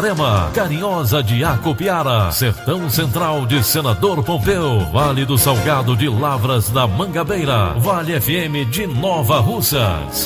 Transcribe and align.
Itarema, 0.00 0.50
Carinhosa 0.54 1.22
de 1.22 1.44
Acopiara, 1.44 2.32
Sertão 2.32 2.88
Central 2.88 3.44
de 3.44 3.62
Senador 3.62 4.24
Pompeu, 4.24 4.80
Vale 4.90 5.26
do 5.26 5.36
Salgado 5.36 5.94
de 5.94 6.08
Lavras 6.08 6.70
da 6.70 6.88
Mangabeira, 6.88 7.74
Vale 7.74 8.18
FM 8.18 8.64
de 8.70 8.86
Nova 8.86 9.40
Russas. 9.40 10.24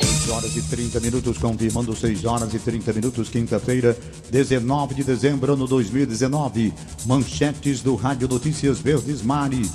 6 0.00 0.28
horas 0.30 0.56
e 0.56 0.62
30 0.62 1.00
minutos, 1.00 1.36
confirmando 1.36 1.94
6 1.94 2.24
horas 2.24 2.54
e 2.54 2.58
30 2.58 2.94
minutos, 2.94 3.28
quinta-feira, 3.28 3.94
19 4.30 4.94
de 4.94 5.04
dezembro 5.04 5.52
ano 5.52 5.66
2019. 5.66 6.72
Manchetes 7.04 7.82
do 7.82 7.94
Rádio 7.94 8.26
Notícias 8.26 8.78
Verdes 8.78 9.20
Mares. 9.20 9.70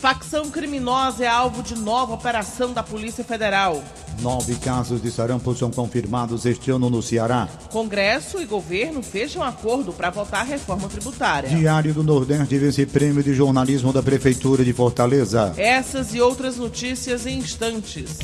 Facção 0.00 0.50
criminosa 0.50 1.24
é 1.24 1.28
alvo 1.28 1.62
de 1.62 1.74
nova 1.74 2.14
operação 2.14 2.72
da 2.72 2.82
Polícia 2.82 3.22
Federal. 3.22 3.84
Nove 4.22 4.54
casos 4.54 5.02
de 5.02 5.10
sarampo 5.10 5.54
são 5.54 5.70
confirmados 5.70 6.46
este 6.46 6.70
ano 6.70 6.88
no 6.88 7.02
Ceará. 7.02 7.46
Congresso 7.70 8.40
e 8.40 8.46
governo 8.46 9.02
fecham 9.02 9.42
acordo 9.42 9.92
para 9.92 10.08
votar 10.08 10.40
a 10.40 10.44
reforma 10.44 10.88
tributária. 10.88 11.50
Diário 11.50 11.92
do 11.92 12.02
Nordeste 12.02 12.56
vence 12.56 12.86
prêmio 12.86 13.22
de 13.22 13.34
jornalismo 13.34 13.92
da 13.92 14.02
Prefeitura 14.02 14.64
de 14.64 14.72
Fortaleza. 14.72 15.52
Essas 15.58 16.14
e 16.14 16.20
outras 16.20 16.56
notícias 16.56 17.26
em 17.26 17.38
instantes. 17.38 18.16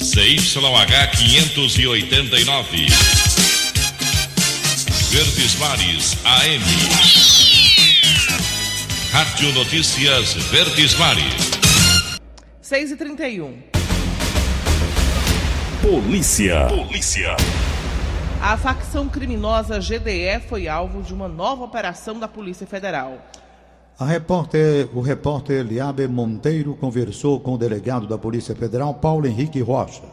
CYH 0.00 1.10
589. 1.18 2.86
Verdes 5.10 5.58
Mares 5.58 6.16
AM. 6.24 7.39
Rádio 9.12 9.52
Notícias 9.54 10.34
Verdes 10.34 10.96
Mares. 10.96 11.50
6 12.60 12.92
e 12.92 12.96
31 12.96 13.58
Polícia. 15.82 16.68
Polícia. 16.68 17.36
A 18.40 18.56
facção 18.56 19.08
criminosa 19.08 19.80
GDE 19.80 20.40
foi 20.48 20.68
alvo 20.68 21.02
de 21.02 21.12
uma 21.12 21.26
nova 21.26 21.64
operação 21.64 22.20
da 22.20 22.28
Polícia 22.28 22.68
Federal. 22.68 23.18
A 23.98 24.04
repórter, 24.06 24.88
o 24.94 25.00
repórter 25.00 25.58
Eliabe 25.58 26.06
Monteiro 26.06 26.76
conversou 26.76 27.40
com 27.40 27.54
o 27.54 27.58
delegado 27.58 28.06
da 28.06 28.16
Polícia 28.16 28.54
Federal, 28.54 28.94
Paulo 28.94 29.26
Henrique 29.26 29.60
Rocha. 29.60 30.04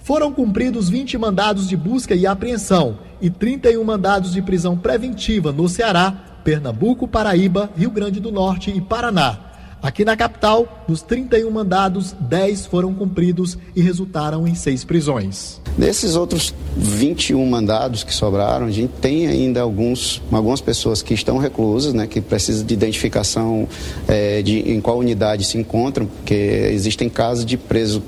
Foram 0.00 0.34
cumpridos 0.34 0.90
20 0.90 1.16
mandados 1.16 1.66
de 1.66 1.78
busca 1.78 2.14
e 2.14 2.26
apreensão 2.26 2.98
e 3.22 3.30
31 3.30 3.82
mandados 3.82 4.34
de 4.34 4.42
prisão 4.42 4.76
preventiva 4.76 5.50
no 5.50 5.66
Ceará, 5.66 6.27
Pernambuco, 6.44 7.06
Paraíba, 7.08 7.70
Rio 7.76 7.90
Grande 7.90 8.20
do 8.20 8.32
Norte 8.32 8.70
e 8.70 8.80
Paraná. 8.80 9.48
Aqui 9.80 10.04
na 10.04 10.16
capital, 10.16 10.84
dos 10.88 11.02
31 11.02 11.48
mandados, 11.52 12.12
10 12.18 12.66
foram 12.66 12.92
cumpridos 12.92 13.56
e 13.76 13.80
resultaram 13.80 14.46
em 14.46 14.54
seis 14.56 14.82
prisões. 14.82 15.60
Desses 15.76 16.16
outros 16.16 16.52
21 16.76 17.46
mandados 17.46 18.02
que 18.02 18.12
sobraram, 18.12 18.66
a 18.66 18.70
gente 18.72 18.92
tem 19.00 19.28
ainda 19.28 19.60
alguns, 19.60 20.20
algumas 20.32 20.60
pessoas 20.60 21.00
que 21.00 21.14
estão 21.14 21.38
reclusas, 21.38 21.94
né, 21.94 22.08
que 22.08 22.20
precisam 22.20 22.66
de 22.66 22.74
identificação 22.74 23.68
é, 24.08 24.42
de 24.42 24.58
em 24.68 24.80
qual 24.80 24.98
unidade 24.98 25.44
se 25.44 25.56
encontram, 25.56 26.06
porque 26.06 26.34
existem 26.34 27.08
casos 27.08 27.46
de 27.46 27.56
preso 27.56 28.02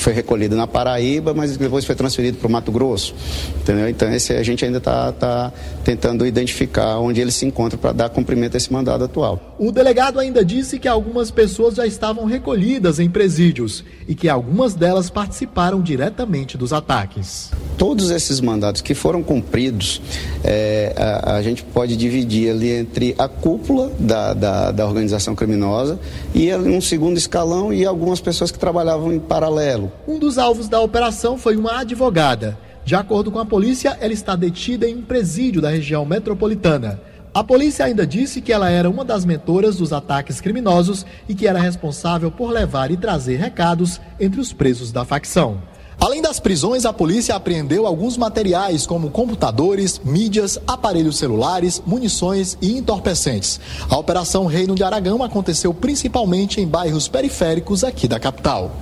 que 0.00 0.04
foi 0.04 0.12
recolhido 0.14 0.56
na 0.56 0.66
Paraíba, 0.66 1.34
mas 1.34 1.56
depois 1.56 1.84
foi 1.84 1.94
transferido 1.94 2.38
para 2.38 2.48
o 2.48 2.50
Mato 2.50 2.72
Grosso. 2.72 3.14
Entendeu? 3.60 3.88
Então, 3.88 4.10
esse 4.10 4.32
a 4.32 4.42
gente 4.42 4.64
ainda 4.64 4.78
está 4.78 5.12
tá 5.12 5.52
tentando 5.84 6.26
identificar 6.26 6.98
onde 6.98 7.20
ele 7.20 7.30
se 7.30 7.44
encontra 7.44 7.78
para 7.78 7.92
dar 7.92 8.08
cumprimento 8.08 8.54
a 8.54 8.56
esse 8.56 8.72
mandado 8.72 9.04
atual. 9.04 9.49
O 9.62 9.70
delegado 9.70 10.18
ainda 10.18 10.42
disse 10.42 10.78
que 10.78 10.88
algumas 10.88 11.30
pessoas 11.30 11.74
já 11.74 11.86
estavam 11.86 12.24
recolhidas 12.24 12.98
em 12.98 13.10
presídios 13.10 13.84
e 14.08 14.14
que 14.14 14.26
algumas 14.26 14.74
delas 14.74 15.10
participaram 15.10 15.82
diretamente 15.82 16.56
dos 16.56 16.72
ataques. 16.72 17.50
Todos 17.76 18.10
esses 18.10 18.40
mandados 18.40 18.80
que 18.80 18.94
foram 18.94 19.22
cumpridos, 19.22 20.00
é, 20.42 20.94
a, 20.96 21.34
a, 21.34 21.42
gente 21.42 21.62
pode 21.62 21.94
dividir 21.94 22.50
ali 22.50 22.70
entre 22.70 23.14
a 23.18 23.28
cúpula 23.28 23.92
da, 23.98 24.32
da, 24.32 24.70
da 24.72 24.86
organização 24.86 25.34
criminosa 25.34 26.00
e 26.34 26.50
um 26.54 26.80
segundo 26.80 27.18
escalão 27.18 27.70
e 27.70 27.84
algumas 27.84 28.18
pessoas 28.18 28.50
que 28.50 28.58
trabalhavam 28.58 29.12
em 29.12 29.20
paralelo. 29.20 29.92
Um 30.08 30.18
dos 30.18 30.38
alvos 30.38 30.70
da 30.70 30.80
operação 30.80 31.36
foi 31.36 31.54
uma 31.56 31.80
advogada. 31.80 32.58
De 32.82 32.94
acordo 32.94 33.30
com 33.30 33.38
a 33.38 33.44
polícia, 33.44 33.94
ela 34.00 34.14
está 34.14 34.34
detida 34.34 34.88
em 34.88 34.96
um 34.96 35.02
presídio 35.02 35.60
da 35.60 35.68
região 35.68 36.06
metropolitana. 36.06 37.09
A 37.32 37.44
polícia 37.44 37.84
ainda 37.84 38.04
disse 38.04 38.40
que 38.40 38.52
ela 38.52 38.68
era 38.68 38.90
uma 38.90 39.04
das 39.04 39.24
mentoras 39.24 39.76
dos 39.76 39.92
ataques 39.92 40.40
criminosos 40.40 41.06
e 41.28 41.34
que 41.34 41.46
era 41.46 41.60
responsável 41.60 42.28
por 42.28 42.50
levar 42.50 42.90
e 42.90 42.96
trazer 42.96 43.36
recados 43.36 44.00
entre 44.18 44.40
os 44.40 44.52
presos 44.52 44.90
da 44.90 45.04
facção. 45.04 45.62
Além 46.00 46.20
das 46.20 46.40
prisões, 46.40 46.84
a 46.84 46.92
polícia 46.92 47.36
apreendeu 47.36 47.86
alguns 47.86 48.16
materiais 48.16 48.84
como 48.84 49.10
computadores, 49.10 50.00
mídias, 50.04 50.58
aparelhos 50.66 51.18
celulares, 51.18 51.80
munições 51.86 52.58
e 52.60 52.76
entorpecentes. 52.76 53.60
A 53.88 53.96
Operação 53.96 54.46
Reino 54.46 54.74
de 54.74 54.82
Aragão 54.82 55.22
aconteceu 55.22 55.72
principalmente 55.72 56.60
em 56.60 56.66
bairros 56.66 57.06
periféricos 57.06 57.84
aqui 57.84 58.08
da 58.08 58.18
capital. 58.18 58.72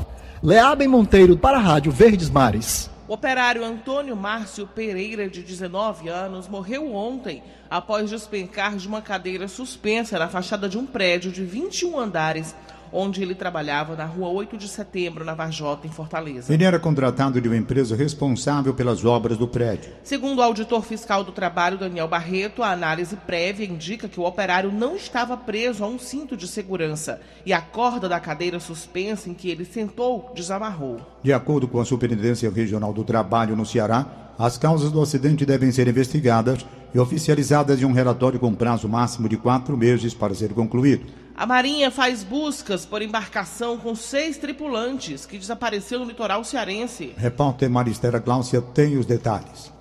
Leabem 0.43 0.89
Monteiro 0.89 1.37
para 1.37 1.59
a 1.59 1.61
Rádio 1.61 1.93
Verdes 1.93 2.31
Mares. 2.31 2.89
O 3.09 3.15
operário 3.15 3.65
Antônio 3.65 4.15
Márcio 4.15 4.67
Pereira, 4.67 5.31
de 5.31 5.43
19 5.43 6.11
anos, 6.11 6.47
morreu 6.47 6.95
ontem 6.95 7.43
após 7.71 8.11
despencar 8.11 8.77
de 8.77 8.87
uma 8.87 9.01
cadeira 9.01 9.49
suspensa 9.49 10.19
na 10.19 10.29
fachada 10.29 10.69
de 10.69 10.77
um 10.77 10.85
prédio 10.85 11.33
de 11.33 11.43
21 11.43 11.99
andares 11.99 12.55
onde 12.93 13.23
ele 13.23 13.35
trabalhava 13.35 13.97
na 13.97 14.05
rua 14.05 14.29
8 14.29 14.57
de 14.57 14.69
setembro, 14.69 15.25
na 15.25 15.35
Varjota, 15.35 15.87
em 15.87 15.91
Fortaleza. 15.91 16.53
Ele 16.53 16.65
era 16.65 16.79
contratado 16.79 17.41
de 17.41 17.49
uma 17.49 17.57
empresa 17.57 17.97
responsável 17.97 18.75
pelas 18.75 19.05
obras 19.05 19.37
do 19.37 19.49
prédio. 19.49 19.93
Segundo 20.03 20.39
o 20.39 20.43
auditor 20.43 20.83
fiscal 20.83 21.25
do 21.25 21.33
trabalho, 21.33 21.79
Daniel 21.79 22.09
Barreto, 22.09 22.63
a 22.63 22.71
análise 22.71 23.17
prévia 23.17 23.67
indica 23.67 24.09
que 24.09 24.21
o 24.21 24.25
operário 24.25 24.73
não 24.73 24.97
estava 24.97 25.37
preso 25.37 25.85
a 25.85 25.87
um 25.87 25.99
cinto 25.99 26.37
de 26.37 26.47
segurança 26.47 27.21
e 27.45 27.53
a 27.53 27.61
corda 27.61 28.09
da 28.09 28.21
cadeira 28.21 28.61
suspensa 28.61 29.29
em 29.29 29.35
que 29.35 29.51
ele 29.51 29.65
sentou 29.65 30.33
desamarrou. 30.35 31.01
De 31.23 31.33
acordo 31.33 31.69
com 31.69 31.81
a 31.81 31.85
Superintendência 31.85 32.51
Regional 32.51 32.93
do 32.93 33.05
Trabalho 33.05 33.57
no 33.57 33.67
Ceará, 33.67 34.07
as 34.39 34.57
causas 34.57 34.93
do 34.93 35.03
acidente 35.03 35.45
devem 35.45 35.73
ser 35.73 35.89
investigadas 35.89 36.65
e 36.95 36.99
oficializadas 36.99 37.81
em 37.81 37.85
um 37.85 37.93
relatório 37.93 38.39
com 38.39 38.55
prazo 38.55 38.89
máximo 38.89 39.29
de 39.29 39.37
quatro 39.37 39.77
meses 39.77 40.15
para 40.15 40.35
ser 40.35 40.53
concluído. 40.53 41.07
A 41.37 41.47
Marinha 41.47 41.91
faz 41.91 42.25
buscas 42.25 42.85
por 42.85 43.01
embarcação 43.01 43.79
com 43.79 43.95
seis 43.95 44.37
tripulantes 44.39 45.25
que 45.25 45.39
desapareceu 45.39 46.01
no 46.01 46.05
litoral 46.05 46.43
cearense. 46.43 47.15
Repórter 47.17 47.71
Maristela 47.71 48.21
Cláudia 48.21 48.61
tem 48.61 48.97
os 48.97 49.07
detalhes. 49.07 49.73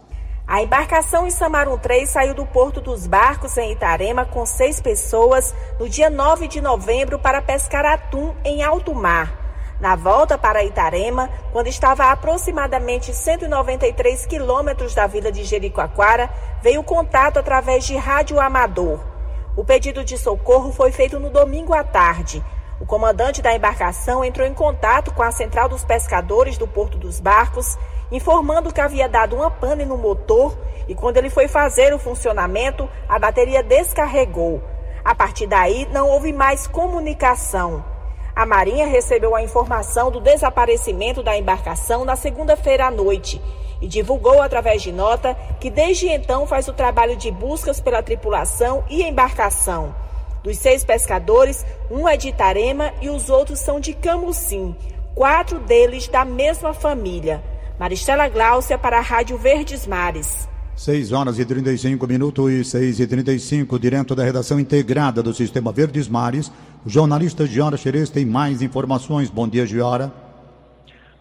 A 0.48 0.62
embarcação 0.62 1.28
em 1.28 1.32
Samarum 1.32 1.78
3 1.78 2.10
saiu 2.10 2.34
do 2.34 2.46
Porto 2.46 2.80
dos 2.80 3.06
Barcos, 3.06 3.58
em 3.58 3.74
Itarema, 3.74 4.24
com 4.24 4.46
seis 4.46 4.80
pessoas, 4.80 5.54
no 5.78 5.90
dia 5.90 6.10
9 6.10 6.48
de 6.48 6.62
novembro, 6.62 7.20
para 7.20 7.42
pescar 7.42 7.86
atum 7.86 8.34
em 8.46 8.64
alto 8.64 8.96
mar. 8.96 9.47
Na 9.80 9.96
volta 9.96 10.40
para 10.40 10.64
Itarema, 10.64 11.30
quando 11.52 11.68
estava 11.68 12.06
a 12.06 12.12
aproximadamente 12.12 13.14
193 13.14 14.26
quilômetros 14.26 14.96
da 14.96 15.06
vila 15.06 15.32
de 15.32 15.44
Jericoacoara, 15.44 16.32
veio 16.64 16.82
contato 16.82 17.38
através 17.38 17.86
de 17.86 17.96
rádio 17.96 18.40
amador. 18.40 19.00
O 19.56 19.64
pedido 19.64 20.04
de 20.04 20.18
socorro 20.18 20.72
foi 20.72 20.92
feito 20.92 21.20
no 21.20 21.30
domingo 21.30 21.76
à 21.76 21.84
tarde. 21.84 22.44
O 22.82 22.88
comandante 22.88 23.40
da 23.40 23.54
embarcação 23.54 24.26
entrou 24.26 24.48
em 24.48 24.54
contato 24.54 25.14
com 25.14 25.22
a 25.22 25.32
central 25.32 25.70
dos 25.70 25.84
pescadores 25.84 26.58
do 26.58 26.68
Porto 26.68 26.98
dos 26.98 27.20
Barcos, 27.20 27.78
informando 28.12 28.74
que 28.74 28.82
havia 28.82 29.08
dado 29.08 29.36
uma 29.36 29.52
pane 29.52 29.86
no 29.86 29.98
motor 29.98 30.58
e 30.88 30.96
quando 30.96 31.18
ele 31.18 31.30
foi 31.30 31.48
fazer 31.48 31.94
o 31.94 32.00
funcionamento, 32.00 32.90
a 33.08 33.20
bateria 33.20 33.62
descarregou. 33.62 34.64
A 35.06 35.14
partir 35.14 35.46
daí, 35.46 35.88
não 35.92 36.10
houve 36.10 36.34
mais 36.34 36.66
comunicação. 36.66 37.97
A 38.38 38.46
Marinha 38.46 38.86
recebeu 38.86 39.36
a 39.36 39.42
informação 39.42 40.12
do 40.12 40.22
desaparecimento 40.22 41.24
da 41.24 41.36
embarcação 41.36 42.06
na 42.06 42.16
segunda-feira 42.16 42.86
à 42.86 42.92
noite 42.92 43.42
e 43.82 43.88
divulgou 43.88 44.44
através 44.44 44.84
de 44.84 44.92
nota 44.92 45.36
que 45.60 45.72
desde 45.72 46.08
então 46.08 46.46
faz 46.46 46.68
o 46.68 46.74
trabalho 46.74 47.16
de 47.16 47.32
buscas 47.32 47.82
pela 47.82 48.04
tripulação 48.04 48.86
e 48.92 49.02
embarcação. 49.02 49.96
Dos 50.44 50.60
seis 50.60 50.86
pescadores, 50.86 51.66
um 51.90 52.08
é 52.08 52.16
de 52.16 52.28
Itarema 52.30 52.94
e 53.02 53.10
os 53.10 53.28
outros 53.28 53.58
são 53.58 53.80
de 53.80 53.96
Camucim, 53.96 54.76
quatro 55.16 55.58
deles 55.58 56.08
da 56.08 56.24
mesma 56.24 56.76
família. 56.76 57.44
Maristela 57.80 58.28
Gláucia 58.28 58.78
para 58.78 59.00
a 59.00 59.02
Rádio 59.02 59.36
Verdes 59.40 59.88
Mares. 59.88 60.48
6 60.78 61.12
horas 61.12 61.40
e 61.40 61.46
35 61.46 62.06
minutos 62.06 62.52
e 62.52 62.64
6 62.64 63.00
e 63.00 63.08
35, 63.08 63.80
direto 63.80 64.14
da 64.14 64.24
redação 64.24 64.60
integrada 64.60 65.24
do 65.24 65.34
Sistema 65.34 65.72
Verdes 65.72 66.08
Mares. 66.08 66.52
O 66.86 66.90
jornalista 66.90 67.48
Giora 67.48 67.76
Xerez 67.76 68.12
tem 68.12 68.28
mais 68.28 68.62
informações. 68.62 69.28
Bom 69.28 69.48
dia, 69.48 69.66
Giora. 69.66 70.14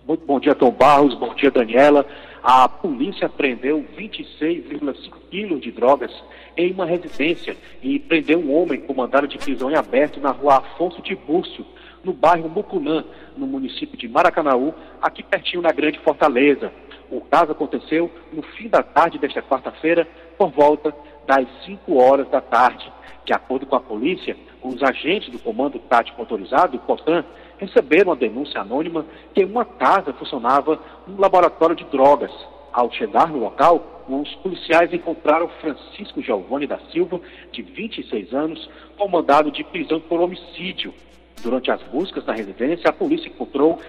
Muito 0.06 0.26
bom 0.26 0.38
dia, 0.38 0.54
Tom 0.54 0.70
Barros. 0.70 1.14
Bom 1.14 1.34
dia, 1.34 1.50
Daniela. 1.50 2.06
A 2.42 2.68
polícia 2.68 3.30
prendeu 3.30 3.82
26,5 3.98 4.94
quilos 5.30 5.62
de 5.62 5.72
drogas 5.72 6.12
em 6.54 6.72
uma 6.72 6.84
residência 6.84 7.56
e 7.82 7.98
prendeu 7.98 8.38
um 8.38 8.54
homem 8.54 8.78
com 8.78 8.92
mandado 8.92 9.26
de 9.26 9.38
prisão 9.38 9.70
em 9.70 9.74
aberto 9.74 10.20
na 10.20 10.32
rua 10.32 10.58
Afonso 10.58 11.00
Tibúrcio, 11.00 11.64
no 12.04 12.12
bairro 12.12 12.50
Mucunã, 12.50 13.02
no 13.34 13.46
município 13.46 13.96
de 13.96 14.06
Maracanaú, 14.06 14.74
aqui 15.00 15.22
pertinho 15.22 15.62
na 15.62 15.72
Grande 15.72 15.98
Fortaleza. 16.00 16.70
O 17.10 17.20
caso 17.20 17.52
aconteceu 17.52 18.10
no 18.32 18.42
fim 18.42 18.68
da 18.68 18.82
tarde 18.82 19.18
desta 19.18 19.42
quarta-feira, 19.42 20.06
por 20.36 20.50
volta 20.50 20.94
das 21.26 21.46
5 21.64 21.96
horas 21.96 22.28
da 22.28 22.40
tarde. 22.40 22.92
De 23.24 23.32
acordo 23.32 23.66
com 23.66 23.76
a 23.76 23.80
polícia, 23.80 24.36
os 24.62 24.82
agentes 24.82 25.30
do 25.30 25.38
Comando 25.38 25.78
Tático 25.78 26.20
Autorizado, 26.20 26.78
COTAN, 26.80 27.24
receberam 27.58 28.10
uma 28.10 28.16
denúncia 28.16 28.60
anônima 28.60 29.04
que 29.34 29.42
em 29.42 29.44
uma 29.44 29.64
casa 29.64 30.12
funcionava 30.12 30.78
um 31.08 31.20
laboratório 31.20 31.74
de 31.74 31.84
drogas. 31.84 32.30
Ao 32.72 32.90
chegar 32.92 33.28
no 33.28 33.38
local, 33.38 34.04
os 34.08 34.34
policiais 34.36 34.92
encontraram 34.92 35.48
Francisco 35.60 36.20
Giovanni 36.22 36.66
da 36.66 36.78
Silva, 36.92 37.20
de 37.50 37.62
26 37.62 38.32
anos, 38.32 38.70
com 38.96 39.08
mandado 39.08 39.50
de 39.50 39.64
prisão 39.64 40.00
por 40.00 40.20
homicídio. 40.20 40.94
Durante 41.42 41.70
as 41.70 41.82
buscas 41.84 42.24
na 42.24 42.32
residência, 42.32 42.88
a 42.88 42.92
polícia 42.92 43.28
encontrou 43.28 43.80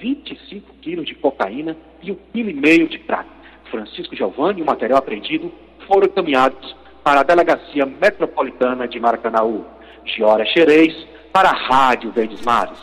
25 0.00 0.74
quilos 0.82 1.06
de 1.06 1.14
cocaína 1.14 1.76
e 2.02 2.12
um 2.12 2.16
quilo 2.32 2.50
e 2.50 2.54
meio 2.54 2.88
de 2.88 2.98
prata. 2.98 3.28
Francisco 3.70 4.14
Giovanni 4.14 4.60
e 4.60 4.62
o 4.62 4.66
material 4.66 4.98
apreendido 4.98 5.52
foram 5.86 6.06
encaminhados 6.06 6.76
para 7.02 7.20
a 7.20 7.22
Delegacia 7.22 7.86
Metropolitana 7.86 8.86
de 8.88 8.98
Maracanaú. 8.98 9.64
Giora 10.04 10.44
Xerez, 10.46 10.94
para 11.32 11.50
a 11.50 11.52
Rádio 11.52 12.12
Verdes 12.12 12.40
Mares. 12.42 12.78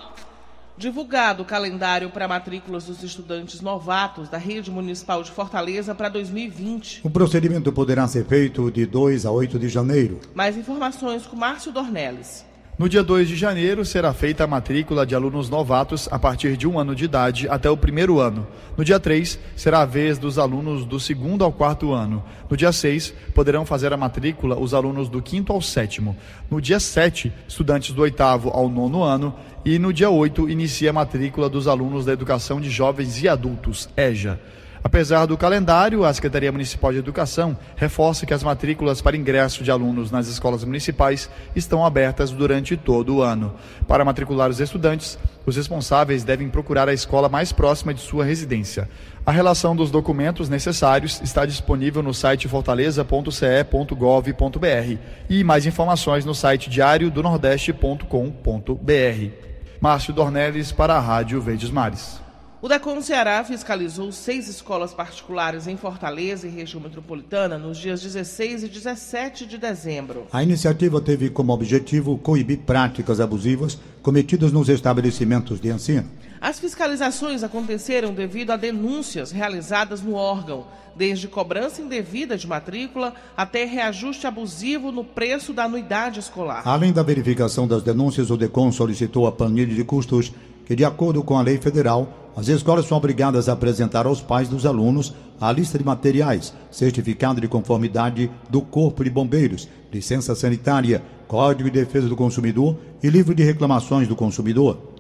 Divulgado 0.76 1.44
o 1.44 1.46
calendário 1.46 2.10
para 2.10 2.28
matrículas 2.28 2.86
dos 2.86 3.04
estudantes 3.04 3.62
novatos 3.62 4.28
da 4.28 4.38
Rede 4.38 4.72
Municipal 4.72 5.22
de 5.22 5.32
Fortaleza 5.32 5.94
para 5.94 6.10
2020. 6.10 7.02
O 7.04 7.10
procedimento 7.10 7.72
poderá 7.72 8.08
ser 8.08 8.26
feito 8.26 8.72
de 8.72 8.86
2 8.86 9.26
a 9.26 9.32
8 9.32 9.60
de 9.60 9.70
janeiro. 9.70 10.20
Mais 10.34 10.58
informações 10.58 11.28
com 11.28 11.36
Márcio 11.36 11.72
Dornelles. 11.72 12.44
No 12.84 12.90
dia 12.90 13.02
2 13.02 13.30
de 13.30 13.38
janeiro, 13.38 13.86
será 13.86 14.14
feita 14.14 14.44
a 14.44 14.48
matrícula 14.48 15.06
de 15.06 15.16
alunos 15.16 15.50
novatos 15.50 16.10
a 16.12 16.20
partir 16.20 16.58
de 16.58 16.68
um 16.68 16.78
ano 16.78 16.94
de 16.94 17.06
idade 17.06 17.48
até 17.48 17.70
o 17.70 17.78
primeiro 17.78 18.20
ano. 18.20 18.46
No 18.76 18.84
dia 18.84 19.00
3, 19.00 19.40
será 19.56 19.84
a 19.84 19.86
vez 19.86 20.18
dos 20.18 20.38
alunos 20.38 20.84
do 20.84 21.00
segundo 21.00 21.46
ao 21.46 21.54
quarto 21.54 21.94
ano. 21.94 22.22
No 22.50 22.58
dia 22.58 22.74
6, 22.74 23.14
poderão 23.34 23.66
fazer 23.66 23.94
a 23.94 23.98
matrícula 23.98 24.60
os 24.60 24.74
alunos 24.74 25.08
do 25.08 25.22
quinto 25.22 25.54
ao 25.54 25.62
sétimo. 25.62 26.18
No 26.52 26.60
dia 26.60 26.78
7, 26.78 27.32
estudantes 27.48 27.96
do 27.96 28.02
oitavo 28.02 28.50
ao 28.50 28.68
nono 28.68 29.02
ano. 29.02 29.34
E 29.64 29.80
no 29.80 29.94
dia 29.94 30.10
8, 30.10 30.50
inicia 30.50 30.90
a 30.90 30.94
matrícula 30.94 31.48
dos 31.48 31.70
alunos 31.70 32.04
da 32.04 32.12
Educação 32.12 32.60
de 32.60 32.70
Jovens 32.70 33.24
e 33.24 33.30
Adultos, 33.30 33.88
EJA. 33.96 34.38
Apesar 34.84 35.26
do 35.26 35.38
calendário, 35.38 36.04
a 36.04 36.14
Secretaria 36.14 36.52
Municipal 36.52 36.92
de 36.92 37.00
Educação 37.00 37.58
reforça 37.76 38.26
que 38.26 38.34
as 38.34 38.44
matrículas 38.44 39.02
para 39.02 39.16
ingresso 39.16 39.64
de 39.64 39.72
alunos 39.72 40.12
nas 40.12 40.28
escolas 40.28 40.66
municipais 40.66 41.30
estão 41.56 41.86
abertas 41.86 42.32
durante 42.32 42.76
todo 42.76 43.16
o 43.16 43.22
ano. 43.22 43.54
Para 43.88 44.04
matricular 44.04 44.50
os 44.50 44.60
estudantes, 44.60 45.18
os 45.46 45.56
responsáveis 45.56 46.26
devem 46.26 46.50
procurar 46.50 46.90
a 46.90 46.94
escola 46.94 47.30
mais 47.30 47.54
próxima 47.54 47.94
de 47.94 48.02
sua 48.02 48.26
residência. 48.26 48.90
A 49.26 49.32
relação 49.32 49.74
dos 49.74 49.90
documentos 49.90 50.50
necessários 50.50 51.22
está 51.22 51.46
disponível 51.46 52.04
no 52.04 52.14
site 52.14 52.50
fortaleza.ce.gov.br 52.50 54.98
e 55.30 55.46
mais 55.46 55.66
informações 55.66 56.26
no 56.26 56.36
site 56.36 56.70
diariodonordeste.com.br. 56.70 59.32
Márcio 59.80 60.14
Dornelles 60.14 60.74
para 60.74 60.96
a 60.96 61.00
Rádio 61.00 61.40
Verdes 61.42 61.70
Mares. 61.70 62.23
O 62.64 62.70
Decon 62.70 63.02
Ceará 63.02 63.44
fiscalizou 63.44 64.10
seis 64.14 64.48
escolas 64.48 64.94
particulares 64.94 65.68
em 65.68 65.76
Fortaleza 65.76 66.48
e 66.48 66.50
região 66.50 66.80
metropolitana 66.80 67.58
nos 67.58 67.78
dias 67.78 68.02
16 68.02 68.64
e 68.64 68.68
17 68.70 69.46
de 69.46 69.58
dezembro. 69.58 70.28
A 70.32 70.42
iniciativa 70.42 71.02
teve 71.02 71.30
como 71.30 71.52
objetivo 71.52 72.18
coibir 72.18 72.60
práticas 72.60 73.20
abusivas 73.20 73.78
cometidas 74.02 74.54
nos 74.54 74.70
estabelecimentos 74.70 75.60
de 75.60 75.68
ensino. 75.68 76.10
As 76.40 76.58
fiscalizações 76.58 77.44
aconteceram 77.44 78.14
devido 78.14 78.52
a 78.52 78.56
denúncias 78.56 79.34
realizadas 79.34 80.02
no 80.02 80.14
órgão, 80.14 80.66
desde 80.96 81.28
cobrança 81.28 81.82
indevida 81.82 82.38
de 82.38 82.48
matrícula 82.48 83.14
até 83.36 83.66
reajuste 83.66 84.26
abusivo 84.26 84.90
no 84.90 85.04
preço 85.04 85.52
da 85.52 85.66
anuidade 85.66 86.22
escolar. 86.22 86.62
Além 86.64 86.94
da 86.94 87.04
verificação 87.04 87.68
das 87.68 87.84
denúncias, 87.84 88.32
o 88.32 88.38
DECON 88.38 88.72
solicitou 88.72 89.28
a 89.28 89.34
planilha 89.34 89.76
de 89.76 89.84
custos 89.84 90.32
que, 90.66 90.78
de 90.78 90.86
acordo 90.86 91.22
com 91.24 91.38
a 91.38 91.42
lei 91.42 91.58
federal, 91.58 92.23
as 92.36 92.48
escolas 92.48 92.88
são 92.88 92.98
obrigadas 92.98 93.48
a 93.48 93.54
apresentar 93.54 94.06
aos 94.06 94.22
pais 94.22 94.50
dos 94.50 94.66
alunos 94.66 95.14
a 95.40 95.52
lista 95.52 95.78
de 95.78 95.84
materiais, 95.84 96.54
certificado 96.72 97.40
de 97.40 97.48
conformidade 97.48 98.32
do 98.50 98.62
Corpo 98.62 99.04
de 99.04 99.10
Bombeiros, 99.10 99.68
licença 99.92 100.34
sanitária, 100.34 101.04
Código 101.28 101.70
de 101.70 101.80
Defesa 101.80 102.08
do 102.08 102.16
Consumidor 102.16 102.78
e 103.02 103.10
livro 103.10 103.36
de 103.36 103.44
reclamações 103.44 104.08
do 104.08 104.16
consumidor. 104.16 104.94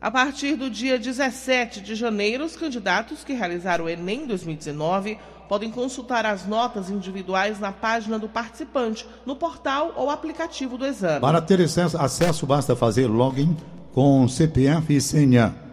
A 0.00 0.10
partir 0.10 0.56
do 0.56 0.70
dia 0.70 0.98
17 0.98 1.80
de 1.82 1.94
janeiro, 1.94 2.44
os 2.44 2.56
candidatos 2.56 3.22
que 3.22 3.34
realizaram 3.34 3.84
o 3.84 3.88
Enem 3.88 4.26
2019 4.26 5.18
podem 5.48 5.70
consultar 5.70 6.24
as 6.24 6.46
notas 6.46 6.90
individuais 6.90 7.60
na 7.60 7.70
página 7.70 8.18
do 8.18 8.28
participante, 8.28 9.06
no 9.26 9.36
portal 9.36 9.92
ou 9.96 10.08
aplicativo 10.08 10.78
do 10.78 10.86
exame. 10.86 11.20
Para 11.20 11.42
ter 11.42 11.60
acesso, 11.60 12.46
basta 12.46 12.74
fazer 12.74 13.08
login 13.08 13.56
com 13.92 14.26
CPF 14.26 14.96
e 14.96 15.00
senha. 15.00 15.69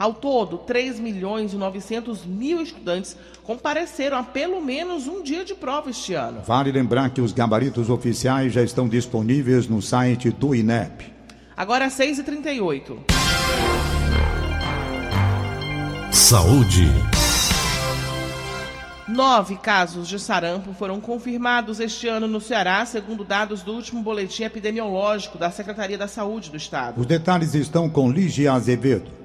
Ao 0.00 0.14
todo, 0.14 0.56
3 0.56 0.98
milhões 0.98 1.52
e 1.52 1.56
900 1.56 2.24
mil 2.24 2.62
estudantes 2.62 3.14
compareceram 3.44 4.16
a 4.16 4.22
pelo 4.22 4.58
menos 4.58 5.06
um 5.06 5.22
dia 5.22 5.44
de 5.44 5.54
prova 5.54 5.90
este 5.90 6.14
ano. 6.14 6.40
Vale 6.40 6.72
lembrar 6.72 7.10
que 7.10 7.20
os 7.20 7.32
gabaritos 7.32 7.90
oficiais 7.90 8.54
já 8.54 8.62
estão 8.62 8.88
disponíveis 8.88 9.68
no 9.68 9.82
site 9.82 10.30
do 10.30 10.54
INEP. 10.54 11.12
Agora 11.54 11.88
6h38. 11.88 12.96
Saúde. 16.10 16.88
Nove 19.06 19.56
casos 19.56 20.08
de 20.08 20.18
sarampo 20.18 20.72
foram 20.72 20.98
confirmados 20.98 21.78
este 21.78 22.08
ano 22.08 22.26
no 22.26 22.40
Ceará, 22.40 22.86
segundo 22.86 23.22
dados 23.22 23.60
do 23.60 23.74
último 23.74 24.02
boletim 24.02 24.44
epidemiológico 24.44 25.36
da 25.36 25.50
Secretaria 25.50 25.98
da 25.98 26.08
Saúde 26.08 26.48
do 26.48 26.56
Estado. 26.56 26.98
Os 26.98 27.06
detalhes 27.06 27.54
estão 27.54 27.90
com 27.90 28.10
Ligia 28.10 28.54
Azevedo. 28.54 29.19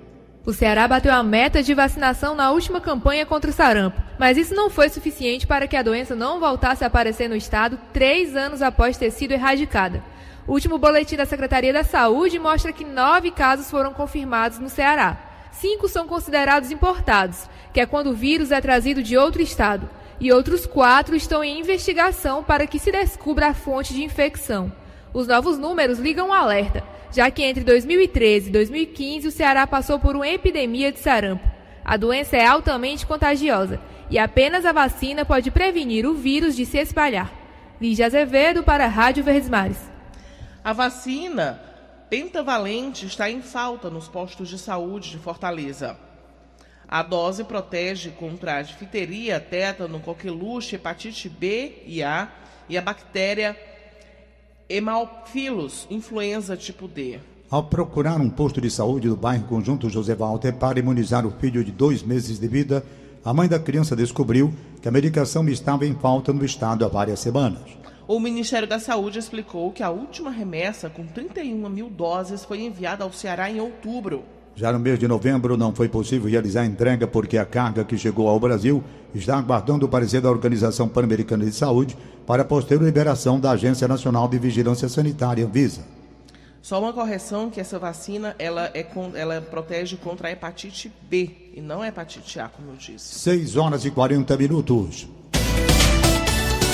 O 0.46 0.54
Ceará 0.54 0.88
bateu 0.88 1.12
a 1.12 1.24
meta 1.24 1.64
de 1.64 1.74
vacinação 1.74 2.36
na 2.36 2.52
última 2.52 2.80
campanha 2.80 3.26
contra 3.26 3.50
o 3.50 3.54
sarampo, 3.54 4.00
mas 4.20 4.38
isso 4.38 4.54
não 4.54 4.70
foi 4.70 4.90
suficiente 4.90 5.48
para 5.48 5.68
que 5.68 5.76
a 5.76 5.82
doença 5.82 6.14
não 6.14 6.40
voltasse 6.40 6.84
a 6.84 6.88
aparecer 6.88 7.28
no 7.28 7.36
estado 7.36 7.80
três 7.92 8.36
anos 8.36 8.62
após 8.62 8.96
ter 8.96 9.10
sido 9.10 9.32
erradicada. 9.32 10.04
O 10.48 10.52
último 10.52 10.78
boletim 10.78 11.16
da 11.16 11.26
Secretaria 11.26 11.74
da 11.74 11.84
Saúde 11.84 12.38
mostra 12.38 12.72
que 12.72 12.86
nove 12.86 13.32
casos 13.32 13.72
foram 13.72 13.92
confirmados 13.92 14.60
no 14.60 14.70
Ceará. 14.70 15.18
Cinco 15.52 15.88
são 15.88 16.06
considerados 16.08 16.70
importados, 16.70 17.50
que 17.74 17.80
é 17.80 17.86
quando 17.88 18.12
o 18.12 18.16
vírus 18.16 18.52
é 18.52 18.62
trazido 18.62 19.02
de 19.02 19.18
outro 19.18 19.42
estado, 19.42 19.90
e 20.20 20.32
outros 20.32 20.68
quatro 20.68 21.16
estão 21.16 21.44
em 21.44 21.60
investigação 21.60 22.44
para 22.44 22.68
que 22.68 22.78
se 22.78 22.92
descubra 22.92 23.48
a 23.48 23.54
fonte 23.56 23.96
de 23.96 24.04
infecção. 24.04 24.72
Os 25.12 25.26
novos 25.26 25.58
números 25.58 25.98
ligam 25.98 26.30
um 26.30 26.34
alerta 26.34 26.84
já 27.16 27.32
que 27.32 27.42
entre 27.44 27.64
2013 27.64 28.50
e 28.50 28.52
2015 28.52 29.28
o 29.30 29.32
Ceará 29.32 29.66
passou 29.66 29.98
por 29.98 30.18
uma 30.18 30.28
epidemia 30.28 30.92
de 30.92 31.00
sarampo. 31.00 31.50
A 31.84 31.96
doença 31.96 32.36
é 32.36 32.46
altamente 32.46 33.06
contagiosa 33.06 33.80
e 34.10 34.20
apenas 34.20 34.66
a 34.66 34.74
vacina 34.74 35.24
pode 35.24 35.50
prevenir 35.50 36.06
o 36.06 36.14
vírus 36.14 36.58
de 36.58 36.66
se 36.66 36.78
espalhar. 36.78 37.34
Lígia 37.80 38.08
Azevedo 38.08 38.64
para 38.64 38.84
a 38.84 38.90
Rádio 38.90 39.24
Verdes 39.24 39.50
Mares. 39.50 39.78
A 40.62 40.74
vacina 40.74 41.62
pentavalente 42.10 43.06
está 43.06 43.30
em 43.30 43.42
falta 43.42 43.90
nos 43.90 44.10
postos 44.10 44.50
de 44.50 44.60
saúde 44.60 45.12
de 45.12 45.18
Fortaleza. 45.18 45.98
A 46.86 47.02
dose 47.02 47.46
protege 47.46 48.10
contra 48.10 48.58
a 48.58 48.62
difteria, 48.62 49.40
tétano, 49.40 50.02
coqueluche, 50.02 50.76
hepatite 50.76 51.30
B 51.30 51.82
e 51.86 52.04
A 52.04 52.30
e 52.68 52.78
a 52.78 52.82
bactéria 52.82 53.58
Hemophilus, 54.68 55.86
influenza 55.92 56.58
tipo 56.58 56.88
D. 56.88 57.20
Ao 57.52 57.64
procurar 57.64 58.20
um 58.20 58.30
posto 58.30 58.60
de 58.60 58.72
saúde 58.72 59.08
do 59.08 59.16
bairro 59.16 59.48
Conjunto 59.48 59.88
José 59.90 60.16
Walter 60.16 60.54
para 60.54 60.80
imunizar 60.80 61.26
o 61.26 61.32
filho 61.32 61.64
de 61.64 61.72
dois 61.72 62.02
meses 62.02 62.40
de 62.40 62.48
vida, 62.48 62.84
a 63.24 63.32
mãe 63.32 63.48
da 63.48 63.60
criança 63.60 63.96
descobriu 63.96 64.52
que 64.82 64.88
a 64.88 64.92
medicação 64.92 65.48
estava 65.50 65.86
em 65.86 65.94
falta 65.94 66.34
no 66.34 66.44
estado 66.44 66.84
há 66.84 66.88
várias 66.88 67.20
semanas. 67.20 67.62
O 68.08 68.20
Ministério 68.20 68.68
da 68.68 68.80
Saúde 68.80 69.20
explicou 69.20 69.72
que 69.72 69.84
a 69.84 69.92
última 69.92 70.32
remessa, 70.32 70.90
com 70.90 71.06
31 71.06 71.70
mil 71.70 71.90
doses, 71.90 72.44
foi 72.44 72.62
enviada 72.62 73.04
ao 73.04 73.14
Ceará 73.14 73.50
em 73.50 73.60
outubro. 73.60 74.24
Já 74.56 74.72
no 74.72 74.80
mês 74.80 74.98
de 74.98 75.08
novembro 75.08 75.58
não 75.58 75.76
foi 75.76 75.90
possível 75.90 76.30
realizar 76.30 76.62
a 76.62 76.66
entrega 76.66 77.06
porque 77.06 77.38
a 77.38 77.46
carga 77.46 77.84
que 77.84 77.98
chegou 77.98 78.30
ao 78.30 78.40
Brasil 78.40 78.82
está 79.14 79.38
aguardando 79.38 79.86
o 79.86 79.90
parecer 79.90 80.22
da 80.22 80.30
Organização 80.30 80.88
Pan-Americana 80.88 81.44
de 81.44 81.52
Saúde 81.52 81.98
para 82.26 82.44
a 82.44 82.46
posterior 82.46 82.86
liberação 82.86 83.38
da 83.38 83.52
Agência 83.52 83.86
Nacional 83.86 84.30
de 84.30 84.40
Vigilância 84.40 84.88
Sanitária, 84.88 85.46
Visa. 85.46 85.82
Só 86.62 86.80
uma 86.80 86.94
correção 86.94 87.50
que 87.50 87.60
essa 87.60 87.78
vacina 87.78 88.34
ela, 88.40 88.72
é, 88.74 88.88
ela 89.14 89.42
protege 89.42 89.98
contra 89.98 90.30
a 90.30 90.32
hepatite 90.32 90.92
B 91.10 91.52
e 91.54 91.62
não 91.62 91.82
a 91.82 91.88
hepatite 91.90 92.40
A, 92.40 92.48
como 92.48 92.72
eu 92.72 92.76
disse. 92.76 93.20
6 93.20 93.58
horas 93.58 93.86
e 93.86 93.92
40 93.92 94.38
minutos. 94.38 95.08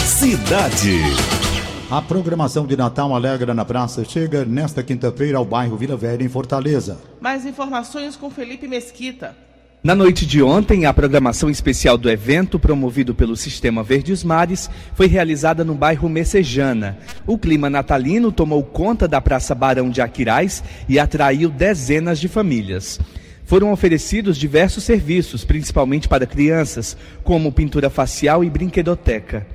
Cidade. 0.05 1.50
A 1.91 2.01
programação 2.01 2.65
de 2.65 2.77
Natal 2.77 3.13
Alegra 3.13 3.53
na 3.53 3.65
Praça 3.65 4.05
chega 4.05 4.45
nesta 4.45 4.81
quinta-feira 4.81 5.37
ao 5.37 5.43
bairro 5.43 5.75
Vila 5.75 5.97
Velha, 5.97 6.23
em 6.23 6.29
Fortaleza. 6.29 6.97
Mais 7.19 7.45
informações 7.45 8.15
com 8.15 8.29
Felipe 8.29 8.65
Mesquita. 8.65 9.35
Na 9.83 9.93
noite 9.93 10.25
de 10.25 10.41
ontem, 10.41 10.85
a 10.85 10.93
programação 10.93 11.49
especial 11.49 11.97
do 11.97 12.09
evento, 12.09 12.57
promovido 12.57 13.13
pelo 13.13 13.35
Sistema 13.35 13.83
Verdes 13.83 14.23
Mares, 14.23 14.69
foi 14.95 15.07
realizada 15.07 15.65
no 15.65 15.75
bairro 15.75 16.07
Messejana. 16.07 16.97
O 17.27 17.37
clima 17.37 17.69
natalino 17.69 18.31
tomou 18.31 18.63
conta 18.63 19.05
da 19.05 19.19
Praça 19.19 19.53
Barão 19.53 19.89
de 19.89 19.99
Aquirais 19.99 20.63
e 20.87 20.97
atraiu 20.97 21.49
dezenas 21.49 22.21
de 22.21 22.29
famílias. 22.29 23.01
Foram 23.43 23.69
oferecidos 23.69 24.37
diversos 24.37 24.85
serviços, 24.85 25.43
principalmente 25.43 26.07
para 26.07 26.25
crianças, 26.25 26.95
como 27.21 27.51
pintura 27.51 27.89
facial 27.89 28.45
e 28.45 28.49
brinquedoteca. 28.49 29.45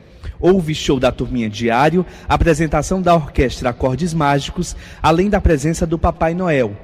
Houve 0.41 0.75
show 0.75 1.01
da 1.01 1.11
turminha 1.11 1.49
diário, 1.49 2.05
apresentação 2.29 3.01
da 3.01 3.15
orquestra 3.15 3.71
Acordes 3.71 4.13
Mágicos, 4.13 4.77
além 5.03 5.31
da 5.31 5.41
presença 5.41 5.87
do 5.87 5.99
Papai 5.99 6.35
Noel. 6.35 6.77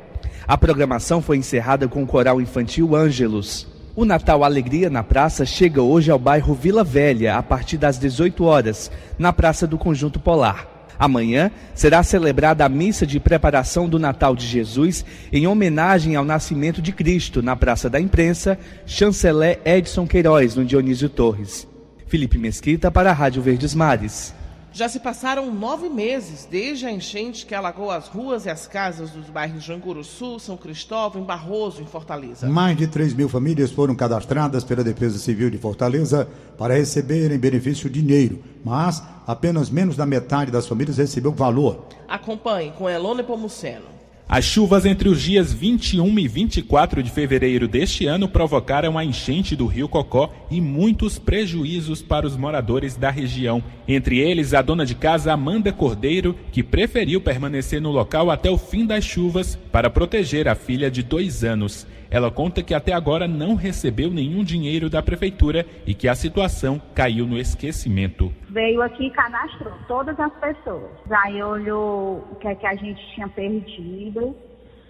A 0.46 0.58
programação 0.58 1.22
foi 1.22 1.36
encerrada 1.36 1.86
com 1.86 2.02
o 2.02 2.06
coral 2.06 2.40
infantil 2.40 2.96
Ângelos. 2.96 3.66
O 3.94 4.04
Natal 4.04 4.42
Alegria 4.42 4.88
na 4.88 5.02
Praça 5.02 5.44
chega 5.44 5.82
hoje 5.82 6.10
ao 6.10 6.18
bairro 6.18 6.54
Vila 6.54 6.82
Velha, 6.82 7.36
a 7.36 7.42
partir 7.42 7.76
das 7.76 7.98
18 7.98 8.42
horas, 8.44 8.90
na 9.18 9.32
Praça 9.32 9.66
do 9.66 9.76
Conjunto 9.76 10.18
Polar. 10.18 10.66
Amanhã 10.98 11.50
será 11.74 12.02
celebrada 12.02 12.64
a 12.64 12.68
missa 12.68 13.06
de 13.06 13.18
preparação 13.18 13.88
do 13.88 13.98
Natal 13.98 14.36
de 14.36 14.46
Jesus 14.46 15.04
em 15.32 15.46
homenagem 15.46 16.16
ao 16.16 16.24
nascimento 16.24 16.80
de 16.80 16.92
Cristo 16.92 17.42
na 17.42 17.56
Praça 17.56 17.90
da 17.90 18.00
Imprensa, 18.00 18.58
Chanceler 18.86 19.60
Edson 19.64 20.06
Queiroz, 20.06 20.54
no 20.54 20.64
Dionísio 20.64 21.08
Torres. 21.08 21.71
Felipe 22.12 22.36
Mesquita 22.36 22.90
para 22.90 23.08
a 23.08 23.14
Rádio 23.14 23.40
Verdes 23.40 23.74
Mares. 23.74 24.34
Já 24.70 24.86
se 24.86 25.00
passaram 25.00 25.50
nove 25.50 25.88
meses 25.88 26.46
desde 26.50 26.84
a 26.84 26.92
enchente 26.92 27.46
que 27.46 27.54
alagou 27.54 27.90
as 27.90 28.06
ruas 28.06 28.44
e 28.44 28.50
as 28.50 28.66
casas 28.66 29.12
dos 29.12 29.30
bairros 29.30 29.64
Sul, 30.06 30.38
São 30.38 30.58
Cristóvão 30.58 31.22
e 31.22 31.24
Barroso, 31.24 31.80
em 31.80 31.86
Fortaleza. 31.86 32.46
Mais 32.50 32.76
de 32.76 32.86
3 32.86 33.14
mil 33.14 33.30
famílias 33.30 33.70
foram 33.70 33.94
cadastradas 33.94 34.62
pela 34.62 34.84
Defesa 34.84 35.16
Civil 35.16 35.48
de 35.48 35.56
Fortaleza 35.56 36.28
para 36.58 36.74
receberem 36.74 37.38
benefício 37.38 37.88
dinheiro, 37.88 38.44
mas 38.62 39.02
apenas 39.26 39.70
menos 39.70 39.96
da 39.96 40.04
metade 40.04 40.50
das 40.50 40.68
famílias 40.68 40.98
recebeu 40.98 41.32
valor. 41.32 41.86
Acompanhe 42.06 42.72
com 42.72 42.90
Elone 42.90 43.22
Pomuceno. 43.22 43.91
As 44.28 44.44
chuvas 44.44 44.86
entre 44.86 45.08
os 45.08 45.20
dias 45.20 45.52
21 45.52 46.18
e 46.18 46.26
24 46.26 47.02
de 47.02 47.10
fevereiro 47.10 47.68
deste 47.68 48.06
ano 48.06 48.26
provocaram 48.26 48.96
a 48.96 49.04
enchente 49.04 49.54
do 49.54 49.66
rio 49.66 49.88
Cocó 49.88 50.32
e 50.50 50.60
muitos 50.60 51.18
prejuízos 51.18 52.00
para 52.00 52.26
os 52.26 52.36
moradores 52.36 52.96
da 52.96 53.10
região. 53.10 53.62
Entre 53.86 54.18
eles, 54.20 54.54
a 54.54 54.62
dona 54.62 54.86
de 54.86 54.94
casa 54.94 55.32
Amanda 55.32 55.70
Cordeiro, 55.70 56.34
que 56.50 56.62
preferiu 56.62 57.20
permanecer 57.20 57.80
no 57.80 57.90
local 57.90 58.30
até 58.30 58.50
o 58.50 58.56
fim 58.56 58.86
das 58.86 59.04
chuvas 59.04 59.58
para 59.70 59.90
proteger 59.90 60.48
a 60.48 60.54
filha 60.54 60.90
de 60.90 61.02
dois 61.02 61.44
anos. 61.44 61.86
Ela 62.12 62.30
conta 62.30 62.62
que 62.62 62.74
até 62.74 62.92
agora 62.92 63.26
não 63.26 63.54
recebeu 63.54 64.10
nenhum 64.10 64.44
dinheiro 64.44 64.90
da 64.90 65.02
prefeitura 65.02 65.64
e 65.86 65.94
que 65.94 66.06
a 66.06 66.14
situação 66.14 66.78
caiu 66.94 67.26
no 67.26 67.38
esquecimento. 67.38 68.30
Veio 68.50 68.82
aqui 68.82 69.06
e 69.06 69.10
cadastrou 69.10 69.72
todas 69.88 70.20
as 70.20 70.32
pessoas. 70.34 70.90
Aí 71.10 71.42
olhou 71.42 72.18
o 72.30 72.36
que 72.36 72.48
é 72.48 72.54
que 72.54 72.66
a 72.66 72.74
gente 72.74 73.00
tinha 73.14 73.26
perdido, 73.28 74.36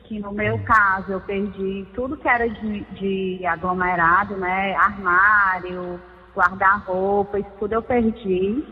que 0.02 0.18
no 0.18 0.32
meu 0.32 0.58
caso 0.64 1.12
eu 1.12 1.20
perdi 1.20 1.86
tudo 1.94 2.16
que 2.16 2.26
era 2.26 2.48
de, 2.48 2.80
de 2.98 3.46
aglomerado, 3.46 4.36
né? 4.36 4.74
Armário, 4.74 6.00
guarda-roupa, 6.34 7.38
isso 7.38 7.50
tudo 7.60 7.74
eu 7.74 7.82
perdi 7.82 8.64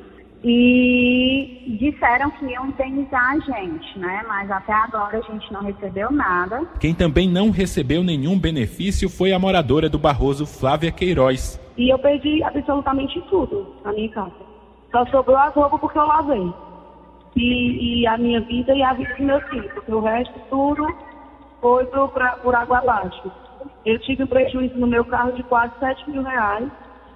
e 0.43 1.77
disseram 1.79 2.31
que 2.31 2.47
iam 2.47 2.67
indenizar 2.67 3.33
a 3.33 3.39
gente, 3.39 3.99
né? 3.99 4.25
Mas 4.27 4.51
até 4.51 4.73
agora 4.73 5.19
a 5.19 5.33
gente 5.33 5.53
não 5.53 5.63
recebeu 5.63 6.11
nada. 6.11 6.67
Quem 6.79 6.95
também 6.95 7.29
não 7.29 7.51
recebeu 7.51 8.03
nenhum 8.03 8.39
benefício 8.39 9.09
foi 9.09 9.33
a 9.33 9.39
moradora 9.39 9.89
do 9.89 9.99
Barroso, 9.99 10.47
Flávia 10.47 10.91
Queiroz. 10.91 11.61
E 11.77 11.91
eu 11.91 11.99
perdi 11.99 12.43
absolutamente 12.43 13.21
tudo 13.29 13.67
na 13.85 13.93
minha 13.93 14.09
casa. 14.11 14.33
Só 14.91 15.05
sobrou 15.07 15.37
as 15.37 15.55
roupas 15.55 15.81
porque 15.81 15.99
eu 15.99 16.07
lavei. 16.07 16.53
E, 17.37 18.01
e 18.01 18.07
a 18.07 18.17
minha 18.17 18.41
vida 18.41 18.75
e 18.75 18.83
a 18.83 18.93
vida 18.95 19.15
dos 19.15 19.25
meus 19.25 19.45
filhos, 19.45 19.73
porque 19.73 19.93
o 19.93 20.01
resto 20.01 20.35
tudo 20.49 20.87
foi 21.61 21.85
por, 21.87 22.09
pra, 22.09 22.33
por 22.37 22.55
água 22.55 22.79
abaixo. 22.79 23.31
Eu 23.85 23.99
tive 24.01 24.25
um 24.25 24.27
prejuízo 24.27 24.77
no 24.79 24.87
meu 24.87 25.05
carro 25.05 25.33
de 25.33 25.43
quase 25.45 25.73
7 25.79 26.11
mil 26.11 26.23
reais 26.23 26.69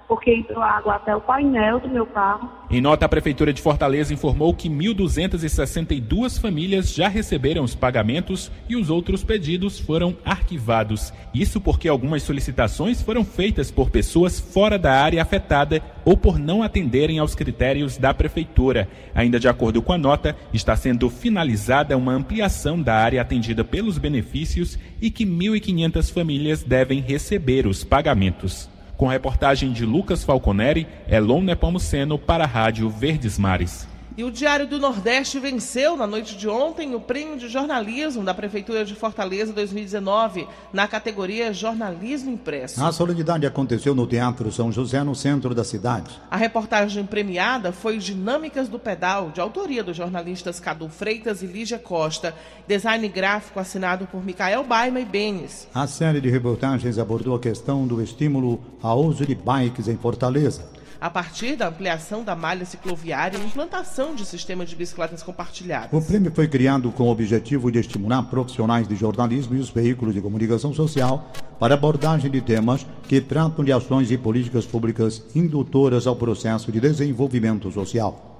porque 0.07 0.33
entrou 0.33 0.61
água 0.61 0.95
até 0.95 1.15
o 1.15 1.21
painel 1.21 1.79
do 1.79 1.89
meu 1.89 2.05
carro. 2.05 2.49
Em 2.69 2.81
nota, 2.81 3.05
a 3.05 3.09
Prefeitura 3.09 3.53
de 3.53 3.61
Fortaleza 3.61 4.13
informou 4.13 4.53
que 4.53 4.69
1.262 4.69 6.39
famílias 6.39 6.93
já 6.93 7.07
receberam 7.07 7.63
os 7.63 7.75
pagamentos 7.75 8.51
e 8.67 8.75
os 8.75 8.89
outros 8.89 9.23
pedidos 9.23 9.79
foram 9.79 10.15
arquivados. 10.25 11.13
Isso 11.33 11.61
porque 11.61 11.87
algumas 11.87 12.23
solicitações 12.23 13.01
foram 13.01 13.23
feitas 13.23 13.71
por 13.71 13.89
pessoas 13.89 14.39
fora 14.39 14.77
da 14.77 14.93
área 14.93 15.21
afetada 15.21 15.81
ou 16.03 16.17
por 16.17 16.37
não 16.37 16.61
atenderem 16.61 17.19
aos 17.19 17.35
critérios 17.35 17.97
da 17.97 18.13
Prefeitura. 18.13 18.87
Ainda 19.13 19.39
de 19.39 19.47
acordo 19.47 19.81
com 19.81 19.93
a 19.93 19.97
nota, 19.97 20.35
está 20.53 20.75
sendo 20.75 21.09
finalizada 21.09 21.97
uma 21.97 22.13
ampliação 22.13 22.81
da 22.81 22.95
área 22.95 23.21
atendida 23.21 23.63
pelos 23.63 23.97
benefícios 23.97 24.77
e 25.01 25.09
que 25.09 25.25
1.500 25.25 26.11
famílias 26.11 26.63
devem 26.63 26.99
receber 26.99 27.67
os 27.67 27.83
pagamentos 27.83 28.74
com 28.97 29.07
reportagem 29.07 29.71
de 29.71 29.85
Lucas 29.85 30.23
Falconeri, 30.23 30.87
Elon 31.07 31.41
Nepomuceno 31.41 32.17
para 32.17 32.43
a 32.43 32.47
Rádio 32.47 32.89
Verdes 32.89 33.37
Mares. 33.37 33.94
E 34.17 34.23
o 34.23 34.31
Diário 34.31 34.65
do 34.65 34.79
Nordeste 34.79 35.37
venceu 35.39 35.97
na 35.97 36.07
noite 36.07 36.37
de 36.37 36.47
ontem 36.47 36.95
o 36.95 37.01
prêmio 37.01 37.37
de 37.37 37.49
jornalismo 37.49 38.23
da 38.23 38.33
Prefeitura 38.33 38.85
de 38.85 38.95
Fortaleza 38.95 39.51
2019 39.51 40.47
na 40.71 40.87
categoria 40.87 41.51
Jornalismo 41.53 42.31
Impresso. 42.31 42.81
A 42.81 42.93
solenidade 42.93 43.45
aconteceu 43.45 43.93
no 43.93 44.07
Teatro 44.07 44.49
São 44.53 44.71
José, 44.71 45.03
no 45.03 45.13
centro 45.13 45.53
da 45.53 45.65
cidade. 45.65 46.17
A 46.31 46.37
reportagem 46.37 47.05
premiada 47.05 47.73
foi 47.73 47.97
Dinâmicas 47.97 48.69
do 48.69 48.79
Pedal, 48.79 49.31
de 49.31 49.41
autoria 49.41 49.83
dos 49.83 49.97
jornalistas 49.97 50.61
Cadu 50.61 50.87
Freitas 50.87 51.41
e 51.41 51.45
Lígia 51.45 51.77
Costa, 51.77 52.33
design 52.65 53.05
gráfico 53.09 53.59
assinado 53.59 54.07
por 54.07 54.23
Micael 54.23 54.63
Baima 54.63 55.01
e 55.01 55.05
Benes. 55.05 55.67
A 55.75 55.87
série 55.87 56.21
de 56.21 56.29
reportagens 56.29 56.97
abordou 56.97 57.35
a 57.35 57.39
questão 57.39 57.85
do 57.85 58.01
estímulo 58.01 58.63
ao 58.81 59.03
uso 59.03 59.25
de 59.25 59.35
bikes 59.35 59.89
em 59.89 59.97
Fortaleza 59.97 60.73
a 60.99 61.09
partir 61.09 61.55
da 61.55 61.67
ampliação 61.67 62.23
da 62.23 62.35
malha 62.35 62.65
cicloviária 62.65 63.37
e 63.37 63.45
implantação 63.45 64.15
de 64.15 64.25
sistema 64.25 64.65
de 64.65 64.75
bicicletas 64.75 65.23
compartilhadas. 65.23 65.89
O 65.91 66.05
prêmio 66.05 66.31
foi 66.33 66.47
criado 66.47 66.91
com 66.91 67.03
o 67.03 67.11
objetivo 67.11 67.71
de 67.71 67.79
estimular 67.79 68.23
profissionais 68.23 68.87
de 68.87 68.95
jornalismo 68.95 69.55
e 69.55 69.59
os 69.59 69.69
veículos 69.69 70.13
de 70.13 70.21
comunicação 70.21 70.73
social 70.73 71.31
para 71.59 71.73
abordagem 71.73 72.29
de 72.29 72.41
temas 72.41 72.85
que 73.07 73.21
tratam 73.21 73.63
de 73.63 73.71
ações 73.71 74.11
e 74.11 74.17
políticas 74.17 74.65
públicas 74.65 75.23
indutoras 75.35 76.07
ao 76.07 76.15
processo 76.15 76.71
de 76.71 76.79
desenvolvimento 76.79 77.71
social. 77.71 78.35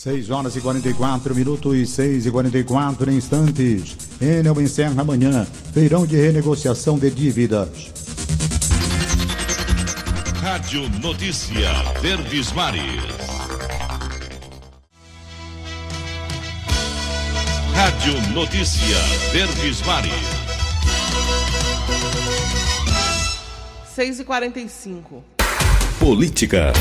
6 0.00 0.30
horas 0.30 0.56
e 0.56 0.62
44 0.62 1.34
minutos 1.34 1.76
e 1.76 1.84
6 1.84 2.24
e 2.24 2.30
44 2.30 3.12
instantes. 3.12 3.98
Enel 4.18 4.58
encerra 4.58 5.02
amanhã 5.02 5.46
feirão 5.74 6.06
de 6.06 6.16
renegociação 6.16 6.98
de 6.98 7.10
dívidas. 7.10 7.99
Rádio 10.70 10.88
Notícia 11.00 11.68
Verdes 12.00 12.52
Mares. 12.52 13.02
Rádio 17.74 18.32
Notícia 18.32 18.96
Verdes 19.32 19.82
Mares. 19.84 20.12
6 23.96 24.20
e 24.20 24.24
45 24.24 25.24
Política. 25.98 26.72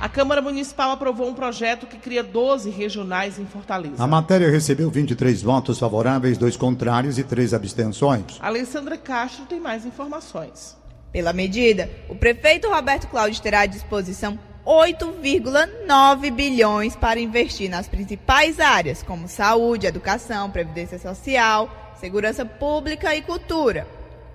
A 0.00 0.08
Câmara 0.08 0.42
Municipal 0.42 0.90
aprovou 0.90 1.28
um 1.28 1.34
projeto 1.34 1.86
que 1.86 1.96
cria 1.96 2.24
12 2.24 2.70
regionais 2.70 3.38
em 3.38 3.46
Fortaleza. 3.46 4.02
A 4.02 4.06
matéria 4.08 4.50
recebeu 4.50 4.90
23 4.90 5.40
votos 5.40 5.78
favoráveis, 5.78 6.36
dois 6.36 6.56
contrários 6.56 7.18
e 7.20 7.22
três 7.22 7.54
abstenções. 7.54 8.36
Alessandra 8.40 8.98
Castro 8.98 9.44
tem 9.44 9.60
mais 9.60 9.86
informações. 9.86 10.79
Pela 11.12 11.32
medida, 11.32 11.90
o 12.08 12.14
prefeito 12.14 12.68
Roberto 12.68 13.08
Cláudio 13.08 13.42
terá 13.42 13.60
à 13.60 13.66
disposição 13.66 14.38
8,9 14.64 16.30
bilhões 16.30 16.94
para 16.94 17.18
investir 17.18 17.68
nas 17.68 17.88
principais 17.88 18.60
áreas, 18.60 19.02
como 19.02 19.26
saúde, 19.26 19.86
educação, 19.86 20.50
previdência 20.50 20.98
social, 20.98 21.94
segurança 21.98 22.44
pública 22.44 23.14
e 23.16 23.22
cultura. 23.22 23.88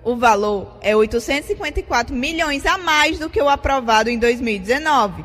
O 0.04 0.16
valor 0.16 0.76
é 0.82 0.94
854 0.94 2.14
milhões 2.14 2.66
a 2.66 2.76
mais 2.76 3.18
do 3.18 3.30
que 3.30 3.40
o 3.40 3.48
aprovado 3.48 4.10
em 4.10 4.18
2019. 4.18 5.24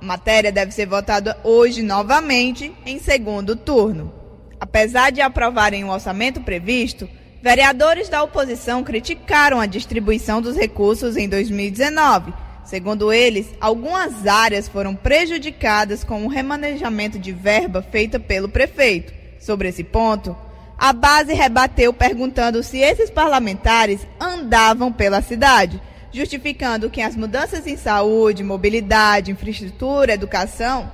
A 0.00 0.04
matéria 0.04 0.52
deve 0.52 0.72
ser 0.72 0.86
votada 0.86 1.38
hoje 1.42 1.82
novamente, 1.82 2.72
em 2.86 2.98
segundo 2.98 3.56
turno. 3.56 4.12
Apesar 4.60 5.10
de 5.10 5.20
aprovarem 5.20 5.84
o 5.84 5.90
orçamento 5.90 6.40
previsto, 6.40 7.08
vereadores 7.42 8.08
da 8.08 8.22
oposição 8.22 8.84
criticaram 8.84 9.60
a 9.60 9.66
distribuição 9.66 10.40
dos 10.40 10.56
recursos 10.56 11.16
em 11.16 11.28
2019. 11.28 12.32
Segundo 12.64 13.12
eles, 13.12 13.48
algumas 13.60 14.26
áreas 14.26 14.68
foram 14.68 14.94
prejudicadas 14.94 16.04
com 16.04 16.24
o 16.24 16.28
remanejamento 16.28 17.18
de 17.18 17.32
verba 17.32 17.82
feita 17.82 18.20
pelo 18.20 18.48
prefeito. 18.48 19.12
Sobre 19.40 19.68
esse 19.68 19.82
ponto, 19.82 20.36
a 20.78 20.92
base 20.92 21.34
rebateu 21.34 21.92
perguntando 21.92 22.62
se 22.62 22.78
esses 22.78 23.10
parlamentares 23.10 24.06
andavam 24.20 24.92
pela 24.92 25.20
cidade 25.20 25.80
justificando 26.12 26.90
que 26.90 27.00
as 27.00 27.16
mudanças 27.16 27.66
em 27.66 27.76
saúde, 27.76 28.44
mobilidade, 28.44 29.30
infraestrutura, 29.30 30.12
educação 30.12 30.92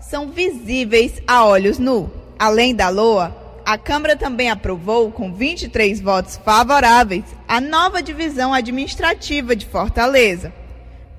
são 0.00 0.28
visíveis 0.28 1.20
a 1.26 1.44
olhos 1.44 1.78
nu. 1.78 2.10
Além 2.38 2.74
da 2.74 2.88
LOA, 2.88 3.36
a 3.64 3.78
Câmara 3.78 4.16
também 4.16 4.50
aprovou, 4.50 5.10
com 5.10 5.32
23 5.32 6.00
votos 6.00 6.40
favoráveis, 6.44 7.24
a 7.46 7.60
nova 7.60 8.02
divisão 8.02 8.52
administrativa 8.52 9.54
de 9.54 9.66
Fortaleza. 9.66 10.52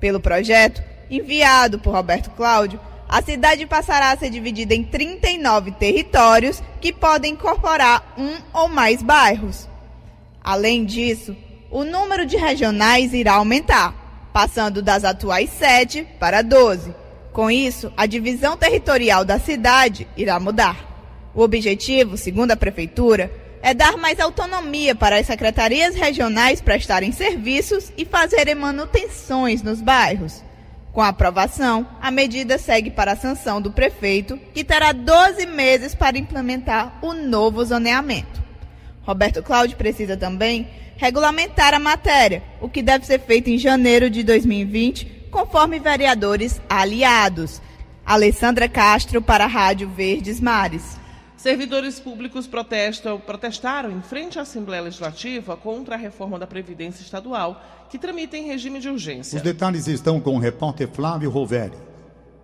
Pelo 0.00 0.20
projeto, 0.20 0.82
enviado 1.10 1.78
por 1.78 1.94
Roberto 1.94 2.30
Cláudio, 2.30 2.80
a 3.08 3.20
cidade 3.20 3.66
passará 3.66 4.10
a 4.10 4.16
ser 4.16 4.30
dividida 4.30 4.74
em 4.74 4.82
39 4.82 5.72
territórios 5.72 6.62
que 6.80 6.92
podem 6.92 7.34
incorporar 7.34 8.14
um 8.16 8.34
ou 8.52 8.68
mais 8.68 9.02
bairros. 9.02 9.68
Além 10.42 10.84
disso, 10.84 11.36
o 11.70 11.84
número 11.84 12.26
de 12.26 12.36
regionais 12.36 13.12
irá 13.12 13.34
aumentar, 13.34 14.30
passando 14.32 14.82
das 14.82 15.04
atuais 15.04 15.50
7 15.50 16.06
para 16.18 16.42
12. 16.42 16.94
Com 17.32 17.50
isso, 17.50 17.92
a 17.96 18.06
divisão 18.06 18.56
territorial 18.56 19.24
da 19.24 19.38
cidade 19.38 20.06
irá 20.16 20.40
mudar. 20.40 20.91
O 21.34 21.42
objetivo, 21.42 22.16
segundo 22.16 22.50
a 22.50 22.56
Prefeitura, 22.56 23.30
é 23.62 23.72
dar 23.72 23.96
mais 23.96 24.18
autonomia 24.18 24.94
para 24.94 25.18
as 25.18 25.26
secretarias 25.26 25.94
regionais 25.94 26.60
prestarem 26.60 27.12
serviços 27.12 27.92
e 27.96 28.04
fazerem 28.04 28.54
manutenções 28.54 29.62
nos 29.62 29.80
bairros. 29.80 30.42
Com 30.92 31.00
a 31.00 31.08
aprovação, 31.08 31.86
a 32.02 32.10
medida 32.10 32.58
segue 32.58 32.90
para 32.90 33.12
a 33.12 33.16
sanção 33.16 33.62
do 33.62 33.72
prefeito, 33.72 34.38
que 34.52 34.62
terá 34.62 34.92
12 34.92 35.46
meses 35.46 35.94
para 35.94 36.18
implementar 36.18 36.98
o 37.00 37.14
novo 37.14 37.64
zoneamento. 37.64 38.42
Roberto 39.02 39.42
Cláudio 39.42 39.76
precisa 39.78 40.16
também 40.16 40.68
regulamentar 40.96 41.72
a 41.72 41.78
matéria, 41.78 42.42
o 42.60 42.68
que 42.68 42.82
deve 42.82 43.06
ser 43.06 43.20
feito 43.20 43.48
em 43.48 43.56
janeiro 43.56 44.10
de 44.10 44.22
2020, 44.22 45.28
conforme 45.30 45.78
vereadores 45.78 46.60
aliados. 46.68 47.62
Alessandra 48.04 48.68
Castro 48.68 49.22
para 49.22 49.44
a 49.44 49.48
Rádio 49.48 49.88
Verdes 49.88 50.40
Mares. 50.40 51.01
Servidores 51.42 51.98
públicos 51.98 52.46
protestam, 52.46 53.18
protestaram 53.18 53.90
em 53.90 54.00
frente 54.00 54.38
à 54.38 54.42
Assembleia 54.42 54.80
Legislativa 54.80 55.56
contra 55.56 55.96
a 55.96 55.98
reforma 55.98 56.38
da 56.38 56.46
Previdência 56.46 57.02
Estadual, 57.02 57.60
que 57.90 57.98
tramita 57.98 58.36
em 58.36 58.46
regime 58.46 58.78
de 58.78 58.88
urgência. 58.88 59.38
Os 59.38 59.42
detalhes 59.42 59.88
estão 59.88 60.20
com 60.20 60.36
o 60.36 60.38
repórter 60.38 60.86
Flávio 60.86 61.28
Roveri. 61.30 61.74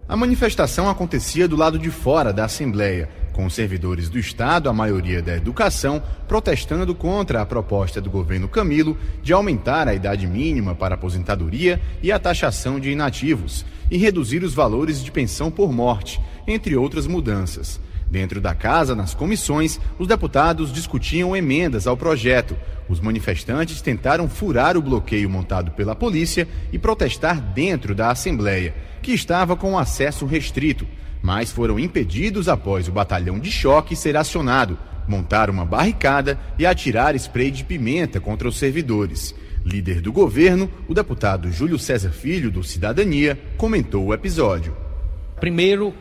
A 0.08 0.16
manifestação 0.16 0.90
acontecia 0.90 1.46
do 1.46 1.54
lado 1.54 1.78
de 1.78 1.92
fora 1.92 2.32
da 2.32 2.46
Assembleia, 2.46 3.08
com 3.32 3.48
servidores 3.48 4.08
do 4.08 4.18
Estado, 4.18 4.68
a 4.68 4.72
maioria 4.72 5.22
da 5.22 5.36
educação, 5.36 6.02
protestando 6.26 6.92
contra 6.92 7.40
a 7.40 7.46
proposta 7.46 8.00
do 8.00 8.10
governo 8.10 8.48
Camilo 8.48 8.98
de 9.22 9.32
aumentar 9.32 9.86
a 9.86 9.94
idade 9.94 10.26
mínima 10.26 10.74
para 10.74 10.96
aposentadoria 10.96 11.80
e 12.02 12.10
a 12.10 12.18
taxação 12.18 12.80
de 12.80 12.90
inativos 12.90 13.64
e 13.88 13.96
reduzir 13.96 14.42
os 14.42 14.54
valores 14.54 15.00
de 15.04 15.12
pensão 15.12 15.52
por 15.52 15.72
morte, 15.72 16.20
entre 16.48 16.74
outras 16.74 17.06
mudanças. 17.06 17.78
Dentro 18.10 18.40
da 18.40 18.54
casa, 18.54 18.94
nas 18.94 19.14
comissões, 19.14 19.78
os 19.98 20.08
deputados 20.08 20.72
discutiam 20.72 21.36
emendas 21.36 21.86
ao 21.86 21.96
projeto. 21.96 22.56
Os 22.88 23.00
manifestantes 23.00 23.82
tentaram 23.82 24.28
furar 24.28 24.76
o 24.76 24.82
bloqueio 24.82 25.28
montado 25.28 25.72
pela 25.72 25.94
polícia 25.94 26.48
e 26.72 26.78
protestar 26.78 27.38
dentro 27.38 27.94
da 27.94 28.10
Assembleia 28.10 28.74
que 29.02 29.12
estava 29.12 29.56
com 29.56 29.78
acesso 29.78 30.26
restrito, 30.26 30.86
mas 31.22 31.50
foram 31.50 31.78
impedidos 31.78 32.48
após 32.48 32.88
o 32.88 32.92
batalhão 32.92 33.38
de 33.38 33.50
choque 33.50 33.94
ser 33.94 34.16
acionado, 34.16 34.78
montar 35.06 35.50
uma 35.50 35.64
barricada 35.64 36.38
e 36.58 36.66
atirar 36.66 37.14
spray 37.16 37.50
de 37.50 37.64
pimenta 37.64 38.20
contra 38.20 38.48
os 38.48 38.58
servidores. 38.58 39.34
Líder 39.64 40.00
do 40.00 40.12
governo, 40.12 40.70
o 40.86 40.94
deputado 40.94 41.50
Júlio 41.50 41.78
César 41.78 42.10
Filho, 42.10 42.50
do 42.50 42.62
Cidadania, 42.62 43.38
comentou 43.56 44.06
o 44.06 44.14
episódio. 44.14 44.74
Primeiro, 45.40 45.92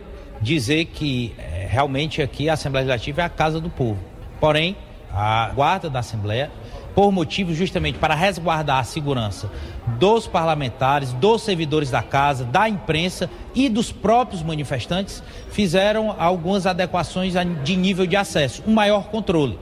dizer 0.42 0.86
que 0.86 1.34
realmente 1.68 2.22
aqui 2.22 2.50
a 2.50 2.54
Assembleia 2.54 2.86
Legislativa 2.86 3.22
é 3.22 3.26
a 3.26 3.30
casa 3.30 3.60
do 3.60 3.70
povo. 3.70 4.00
Porém, 4.40 4.76
a 5.14 5.52
guarda 5.54 5.90
da 5.90 6.00
Assembleia 6.00 6.52
por 6.98 7.12
motivos 7.12 7.56
justamente 7.56 8.00
para 8.00 8.16
resguardar 8.16 8.80
a 8.80 8.84
segurança 8.84 9.52
dos 10.00 10.26
parlamentares, 10.26 11.14
dos 11.14 11.44
servidores 11.44 11.92
da 11.92 12.02
casa, 12.02 12.44
da 12.44 12.68
imprensa 12.68 13.30
e 13.54 13.70
dos 13.70 13.92
próprios 13.92 14.42
manifestantes, 14.42 15.22
fizeram 15.52 16.16
algumas 16.18 16.66
adequações 16.66 17.36
de 17.64 17.76
nível 17.76 18.08
de 18.08 18.16
acesso, 18.16 18.64
um 18.66 18.74
maior 18.74 19.10
controle. 19.10 19.60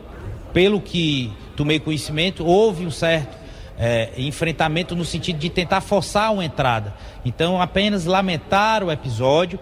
Pelo 0.53 0.79
que 0.79 1.33
tomei 1.57 1.77
conhecimento, 1.77 2.45
houve 2.45 2.85
um 2.85 2.91
certo 2.91 3.35
é, 3.77 4.11
enfrentamento 4.17 4.95
no 4.95 5.03
sentido 5.03 5.37
de 5.37 5.49
tentar 5.49 5.81
forçar 5.81 6.31
uma 6.31 6.45
entrada. 6.45 6.93
Então, 7.25 7.61
apenas 7.61 8.05
lamentar 8.05 8.81
o 8.81 8.89
episódio, 8.89 9.59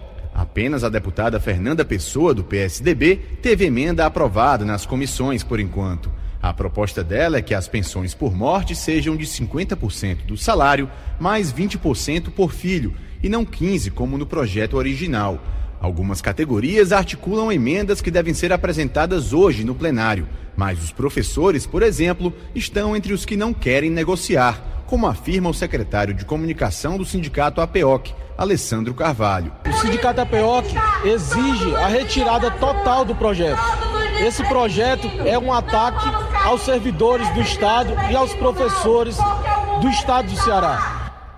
Apenas 0.54 0.84
a 0.84 0.88
deputada 0.88 1.40
Fernanda 1.40 1.84
Pessoa, 1.84 2.32
do 2.32 2.44
PSDB, 2.44 3.16
teve 3.42 3.64
emenda 3.64 4.06
aprovada 4.06 4.64
nas 4.64 4.86
comissões 4.86 5.42
por 5.42 5.58
enquanto. 5.58 6.12
A 6.40 6.54
proposta 6.54 7.02
dela 7.02 7.38
é 7.38 7.42
que 7.42 7.54
as 7.54 7.66
pensões 7.66 8.14
por 8.14 8.32
morte 8.32 8.72
sejam 8.76 9.16
de 9.16 9.26
50% 9.26 10.26
do 10.26 10.36
salário, 10.36 10.88
mais 11.18 11.52
20% 11.52 12.30
por 12.30 12.52
filho, 12.52 12.94
e 13.20 13.28
não 13.28 13.44
15% 13.44 13.90
como 13.90 14.16
no 14.16 14.26
projeto 14.26 14.74
original. 14.74 15.42
Algumas 15.80 16.20
categorias 16.20 16.92
articulam 16.92 17.50
emendas 17.50 18.00
que 18.00 18.08
devem 18.08 18.32
ser 18.32 18.52
apresentadas 18.52 19.32
hoje 19.32 19.64
no 19.64 19.74
plenário, 19.74 20.28
mas 20.56 20.80
os 20.80 20.92
professores, 20.92 21.66
por 21.66 21.82
exemplo, 21.82 22.32
estão 22.54 22.94
entre 22.94 23.12
os 23.12 23.24
que 23.24 23.36
não 23.36 23.52
querem 23.52 23.90
negociar, 23.90 24.73
como 24.94 25.08
afirma 25.08 25.50
o 25.50 25.52
secretário 25.52 26.14
de 26.14 26.24
comunicação 26.24 26.96
do 26.96 27.04
sindicato 27.04 27.60
APEOC, 27.60 28.14
Alessandro 28.38 28.94
Carvalho. 28.94 29.50
O 29.68 29.72
sindicato 29.72 30.20
APEOC 30.20 30.68
exige 31.04 31.74
a 31.74 31.88
retirada 31.88 32.48
total 32.52 33.04
do 33.04 33.12
projeto. 33.12 33.58
Esse 34.20 34.44
projeto 34.44 35.10
é 35.26 35.36
um 35.36 35.52
ataque 35.52 36.08
aos 36.44 36.60
servidores 36.60 37.28
do 37.30 37.40
Estado 37.40 37.92
e 38.08 38.14
aos 38.14 38.32
professores 38.34 39.16
do 39.80 39.88
Estado 39.88 40.30
do 40.30 40.36
Ceará. 40.36 40.93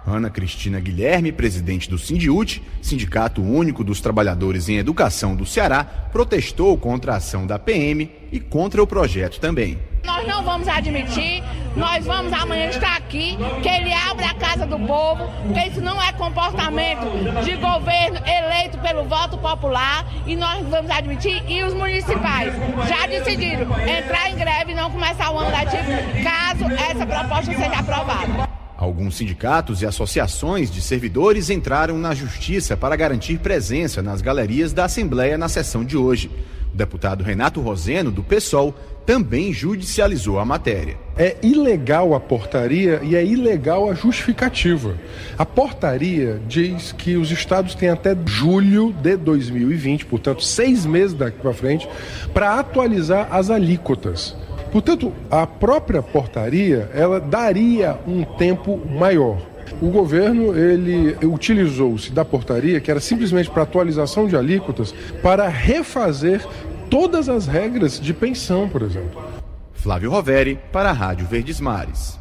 Ana 0.06 0.30
Cristina 0.30 0.78
Guilherme, 0.78 1.32
presidente 1.32 1.90
do 1.90 1.98
Sindiute, 1.98 2.62
Sindicato 2.80 3.42
Único 3.42 3.82
dos 3.82 4.00
Trabalhadores 4.00 4.68
em 4.68 4.76
Educação 4.76 5.34
do 5.34 5.44
Ceará, 5.44 5.82
protestou 5.84 6.78
contra 6.78 7.14
a 7.14 7.16
ação 7.16 7.44
da 7.44 7.58
PM 7.58 8.08
e 8.30 8.38
contra 8.38 8.80
o 8.80 8.86
projeto 8.86 9.40
também. 9.40 9.78
Nós 10.04 10.24
não 10.28 10.44
vamos 10.44 10.68
admitir, 10.68 11.42
nós 11.74 12.06
vamos 12.06 12.32
amanhã 12.32 12.68
estar 12.68 12.96
aqui, 12.96 13.36
que 13.60 13.68
ele 13.68 13.92
abra 13.92 14.26
a 14.26 14.34
casa 14.34 14.64
do 14.64 14.78
povo, 14.78 15.28
porque 15.42 15.68
isso 15.68 15.80
não 15.80 16.00
é 16.00 16.12
comportamento 16.12 17.42
de 17.44 17.56
governo 17.56 18.20
eleito 18.24 18.78
pelo 18.78 19.04
voto 19.04 19.36
popular 19.36 20.06
e 20.24 20.36
nós 20.36 20.64
vamos 20.68 20.90
admitir. 20.90 21.42
E 21.48 21.64
os 21.64 21.74
municipais 21.74 22.54
já 22.88 23.06
decidiram 23.08 23.66
entrar 23.82 24.30
em 24.30 24.36
greve 24.36 24.70
e 24.70 24.74
não 24.76 24.88
começar 24.92 25.32
o 25.32 25.38
ano 25.38 25.50
letivo 25.50 26.22
caso 26.22 26.64
essa 26.88 27.04
proposta 27.04 27.52
seja 27.52 27.80
aprovada. 27.80 28.55
Alguns 28.76 29.16
sindicatos 29.16 29.80
e 29.80 29.86
associações 29.86 30.70
de 30.70 30.82
servidores 30.82 31.48
entraram 31.48 31.96
na 31.96 32.14
justiça 32.14 32.76
para 32.76 32.94
garantir 32.94 33.38
presença 33.38 34.02
nas 34.02 34.20
galerias 34.20 34.72
da 34.72 34.84
Assembleia 34.84 35.38
na 35.38 35.48
sessão 35.48 35.82
de 35.82 35.96
hoje. 35.96 36.30
O 36.74 36.76
deputado 36.76 37.24
Renato 37.24 37.62
Roseno, 37.62 38.10
do 38.10 38.22
PSOL, 38.22 38.74
também 39.06 39.50
judicializou 39.50 40.38
a 40.38 40.44
matéria. 40.44 40.98
É 41.16 41.36
ilegal 41.42 42.12
a 42.12 42.20
portaria 42.20 43.00
e 43.02 43.16
é 43.16 43.24
ilegal 43.24 43.88
a 43.88 43.94
justificativa. 43.94 44.98
A 45.38 45.46
portaria 45.46 46.38
diz 46.46 46.92
que 46.92 47.16
os 47.16 47.30
estados 47.30 47.74
têm 47.74 47.88
até 47.88 48.14
julho 48.26 48.92
de 48.92 49.16
2020, 49.16 50.04
portanto, 50.04 50.44
seis 50.44 50.84
meses 50.84 51.14
daqui 51.14 51.38
para 51.40 51.54
frente, 51.54 51.88
para 52.34 52.58
atualizar 52.58 53.28
as 53.30 53.48
alíquotas. 53.48 54.36
Portanto, 54.76 55.10
a 55.30 55.46
própria 55.46 56.02
portaria 56.02 56.90
ela 56.92 57.18
daria 57.18 57.98
um 58.06 58.22
tempo 58.22 58.78
maior. 58.86 59.40
O 59.80 59.88
governo 59.88 60.54
ele 60.54 61.16
utilizou-se 61.24 62.12
da 62.12 62.26
portaria, 62.26 62.78
que 62.78 62.90
era 62.90 63.00
simplesmente 63.00 63.48
para 63.48 63.62
atualização 63.62 64.28
de 64.28 64.36
alíquotas, 64.36 64.92
para 65.22 65.48
refazer 65.48 66.46
todas 66.90 67.26
as 67.26 67.46
regras 67.46 67.98
de 67.98 68.12
pensão, 68.12 68.68
por 68.68 68.82
exemplo. 68.82 69.24
Flávio 69.72 70.10
Roveri, 70.10 70.60
para 70.70 70.90
a 70.90 70.92
Rádio 70.92 71.26
Verdes 71.26 71.58
Mares. 71.58 72.18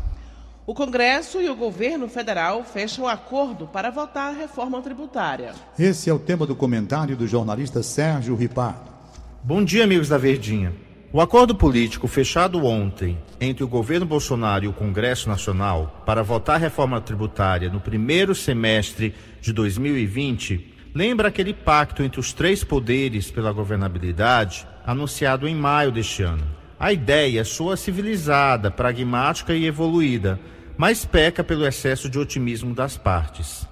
O 0.66 0.74
Congresso 0.74 1.42
e 1.42 1.50
o 1.50 1.58
governo 1.58 2.08
federal 2.08 2.64
fecham 2.64 3.06
acordo 3.06 3.68
para 3.68 3.92
votar 3.92 4.34
a 4.34 4.38
reforma 4.38 4.82
tributária. 4.82 5.52
Esse 5.78 6.10
é 6.10 6.14
o 6.14 6.20
tema 6.20 6.46
do 6.46 6.56
comentário 6.56 7.18
do 7.18 7.28
jornalista 7.28 7.84
Sérgio 7.84 8.34
Ripardo. 8.34 8.96
Bom 9.44 9.62
dia, 9.62 9.84
amigos 9.84 10.08
da 10.08 10.18
Verdinha. 10.18 10.85
O 11.16 11.22
acordo 11.22 11.56
político 11.56 12.10
fechado 12.10 12.66
ontem 12.66 13.18
entre 13.40 13.64
o 13.64 13.70
governo 13.70 14.06
Bolsonaro 14.06 14.66
e 14.66 14.68
o 14.68 14.74
Congresso 14.74 15.30
Nacional 15.30 16.04
para 16.06 16.22
votar 16.22 16.58
a 16.58 16.60
reforma 16.60 17.00
tributária 17.00 17.70
no 17.70 17.80
primeiro 17.80 18.36
semestre 18.36 19.16
de 19.40 19.54
2020 19.54 20.74
lembra 20.94 21.30
aquele 21.30 21.54
pacto 21.54 22.04
entre 22.04 22.20
os 22.20 22.34
três 22.34 22.66
poderes 22.66 23.32
pela 23.32 23.54
governabilidade 23.54 24.68
anunciado 24.86 25.48
em 25.48 25.56
maio 25.56 25.90
deste 25.90 26.22
ano. 26.22 26.46
A 26.78 26.92
ideia 26.92 27.46
soa 27.46 27.78
civilizada, 27.78 28.70
pragmática 28.70 29.54
e 29.54 29.66
evoluída, 29.66 30.38
mas 30.76 31.06
peca 31.06 31.46
pelo 31.46 31.66
excesso 31.66 32.10
de 32.10 32.20
otimismo 32.20 32.76
das 32.76 32.98
partes. 32.98 33.66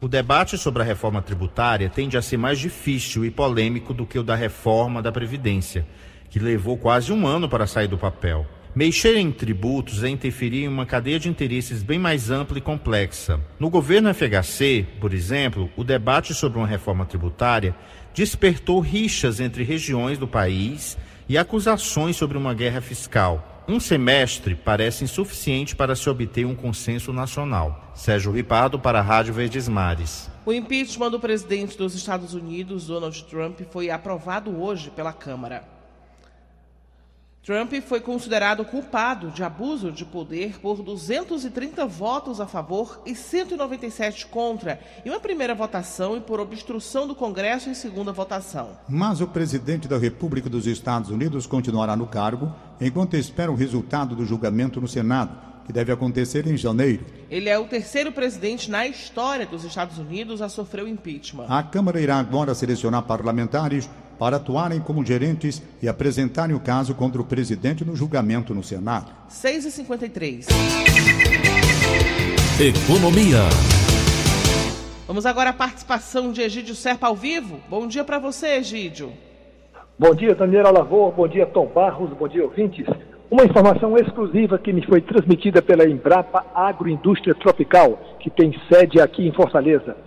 O 0.00 0.08
debate 0.08 0.56
sobre 0.56 0.82
a 0.82 0.84
reforma 0.86 1.20
tributária 1.20 1.90
tende 1.90 2.16
a 2.16 2.22
ser 2.22 2.38
mais 2.38 2.58
difícil 2.58 3.22
e 3.22 3.30
polêmico 3.30 3.92
do 3.92 4.06
que 4.06 4.18
o 4.18 4.22
da 4.22 4.34
reforma 4.34 5.02
da 5.02 5.12
Previdência, 5.12 5.86
que 6.30 6.38
levou 6.38 6.76
quase 6.76 7.12
um 7.12 7.26
ano 7.26 7.48
para 7.48 7.66
sair 7.66 7.88
do 7.88 7.98
papel. 7.98 8.46
Mexer 8.76 9.16
em 9.16 9.32
tributos 9.32 10.04
é 10.04 10.08
interferir 10.10 10.64
em 10.64 10.68
uma 10.68 10.84
cadeia 10.84 11.18
de 11.18 11.30
interesses 11.30 11.82
bem 11.82 11.98
mais 11.98 12.30
ampla 12.30 12.58
e 12.58 12.60
complexa. 12.60 13.40
No 13.58 13.70
governo 13.70 14.12
FHC, 14.12 14.86
por 15.00 15.14
exemplo, 15.14 15.70
o 15.78 15.82
debate 15.82 16.34
sobre 16.34 16.58
uma 16.58 16.66
reforma 16.66 17.06
tributária 17.06 17.74
despertou 18.14 18.78
rixas 18.80 19.40
entre 19.40 19.64
regiões 19.64 20.18
do 20.18 20.28
país 20.28 20.98
e 21.26 21.38
acusações 21.38 22.16
sobre 22.16 22.36
uma 22.36 22.52
guerra 22.52 22.82
fiscal. 22.82 23.64
Um 23.66 23.80
semestre 23.80 24.54
parece 24.54 25.04
insuficiente 25.04 25.74
para 25.74 25.96
se 25.96 26.08
obter 26.08 26.44
um 26.44 26.54
consenso 26.54 27.12
nacional. 27.14 27.92
Sérgio 27.94 28.30
Ripardo 28.30 28.78
para 28.78 28.98
a 28.98 29.02
Rádio 29.02 29.32
Verdes 29.32 29.68
Mares. 29.68 30.30
O 30.44 30.52
impeachment 30.52 31.10
do 31.10 31.18
presidente 31.18 31.78
dos 31.78 31.94
Estados 31.94 32.34
Unidos, 32.34 32.86
Donald 32.86 33.24
Trump, 33.24 33.58
foi 33.70 33.90
aprovado 33.90 34.54
hoje 34.62 34.90
pela 34.90 35.12
Câmara. 35.12 35.75
Trump 37.46 37.72
foi 37.86 38.00
considerado 38.00 38.64
culpado 38.64 39.30
de 39.30 39.44
abuso 39.44 39.92
de 39.92 40.04
poder 40.04 40.58
por 40.58 40.82
230 40.82 41.86
votos 41.86 42.40
a 42.40 42.46
favor 42.48 43.00
e 43.06 43.14
197 43.14 44.26
contra 44.26 44.80
em 45.04 45.10
uma 45.10 45.20
primeira 45.20 45.54
votação 45.54 46.16
e 46.16 46.20
por 46.20 46.40
obstrução 46.40 47.06
do 47.06 47.14
Congresso 47.14 47.70
em 47.70 47.74
segunda 47.74 48.10
votação. 48.10 48.70
Mas 48.88 49.20
o 49.20 49.28
presidente 49.28 49.86
da 49.86 49.96
República 49.96 50.50
dos 50.50 50.66
Estados 50.66 51.08
Unidos 51.08 51.46
continuará 51.46 51.94
no 51.94 52.08
cargo 52.08 52.52
enquanto 52.80 53.14
espera 53.14 53.52
o 53.52 53.54
resultado 53.54 54.16
do 54.16 54.26
julgamento 54.26 54.80
no 54.80 54.88
Senado, 54.88 55.38
que 55.64 55.72
deve 55.72 55.92
acontecer 55.92 56.48
em 56.48 56.56
janeiro. 56.56 57.06
Ele 57.30 57.48
é 57.48 57.56
o 57.56 57.66
terceiro 57.66 58.10
presidente 58.10 58.68
na 58.68 58.88
história 58.88 59.46
dos 59.46 59.62
Estados 59.62 59.98
Unidos 59.98 60.42
a 60.42 60.48
sofrer 60.48 60.82
o 60.84 60.88
impeachment. 60.88 61.46
A 61.48 61.62
Câmara 61.62 62.00
irá 62.00 62.18
agora 62.18 62.56
selecionar 62.56 63.04
parlamentares 63.04 63.88
para 64.18 64.36
atuarem 64.36 64.80
como 64.80 65.04
gerentes 65.04 65.62
e 65.82 65.88
apresentarem 65.88 66.54
o 66.54 66.60
caso 66.60 66.94
contra 66.94 67.20
o 67.20 67.24
presidente 67.24 67.84
no 67.84 67.94
julgamento 67.94 68.54
no 68.54 68.62
Senado. 68.62 69.10
6 69.28 69.66
e 69.66 69.70
53 69.70 70.46
Economia. 72.60 73.42
Vamos 75.06 75.26
agora 75.26 75.50
à 75.50 75.52
participação 75.52 76.32
de 76.32 76.40
Egídio 76.40 76.74
Serpa 76.74 77.06
ao 77.06 77.14
vivo. 77.14 77.60
Bom 77.68 77.86
dia 77.86 78.02
para 78.02 78.18
você, 78.18 78.56
Egídio. 78.56 79.12
Bom 79.98 80.14
dia, 80.14 80.34
Daniela 80.34 80.70
Lavor. 80.70 81.12
Bom 81.12 81.28
dia, 81.28 81.46
Tom 81.46 81.66
Barros. 81.66 82.10
Bom 82.18 82.26
dia, 82.26 82.44
ouvintes. 82.44 82.86
Uma 83.30 83.44
informação 83.44 83.96
exclusiva 83.96 84.58
que 84.58 84.72
me 84.72 84.84
foi 84.86 85.00
transmitida 85.00 85.60
pela 85.60 85.88
Embrapa 85.88 86.44
Agroindústria 86.54 87.34
Tropical, 87.34 87.98
que 88.20 88.30
tem 88.30 88.54
sede 88.68 89.00
aqui 89.00 89.26
em 89.26 89.32
Fortaleza 89.32 90.05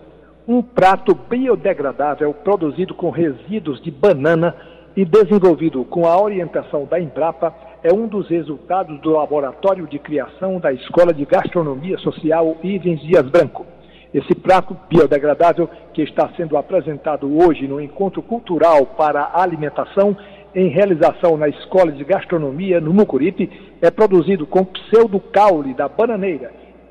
um 0.50 0.60
prato 0.62 1.14
biodegradável 1.14 2.34
produzido 2.34 2.92
com 2.92 3.08
resíduos 3.08 3.80
de 3.80 3.88
banana 3.88 4.52
e 4.96 5.04
desenvolvido 5.04 5.84
com 5.84 6.08
a 6.08 6.20
orientação 6.20 6.86
da 6.86 6.98
Embrapa 6.98 7.54
é 7.84 7.92
um 7.92 8.08
dos 8.08 8.28
resultados 8.28 9.00
do 9.00 9.10
Laboratório 9.10 9.86
de 9.86 9.96
Criação 10.00 10.58
da 10.58 10.72
Escola 10.72 11.14
de 11.14 11.24
Gastronomia 11.24 11.96
Social 11.98 12.56
Ivens 12.64 13.00
Dias 13.00 13.22
Branco. 13.30 13.64
Esse 14.12 14.34
prato 14.34 14.76
biodegradável, 14.88 15.70
que 15.94 16.02
está 16.02 16.28
sendo 16.36 16.56
apresentado 16.56 17.32
hoje 17.32 17.68
no 17.68 17.80
Encontro 17.80 18.20
Cultural 18.20 18.84
para 18.84 19.20
a 19.20 19.42
Alimentação, 19.42 20.16
em 20.52 20.66
realização 20.66 21.36
na 21.36 21.46
Escola 21.48 21.92
de 21.92 22.02
Gastronomia 22.02 22.80
no 22.80 22.92
Mucuripe, 22.92 23.48
é 23.80 23.88
produzido 23.88 24.48
com 24.48 24.64
pseudo-caule 24.64 25.74
da 25.74 25.86
bananeira 25.86 26.50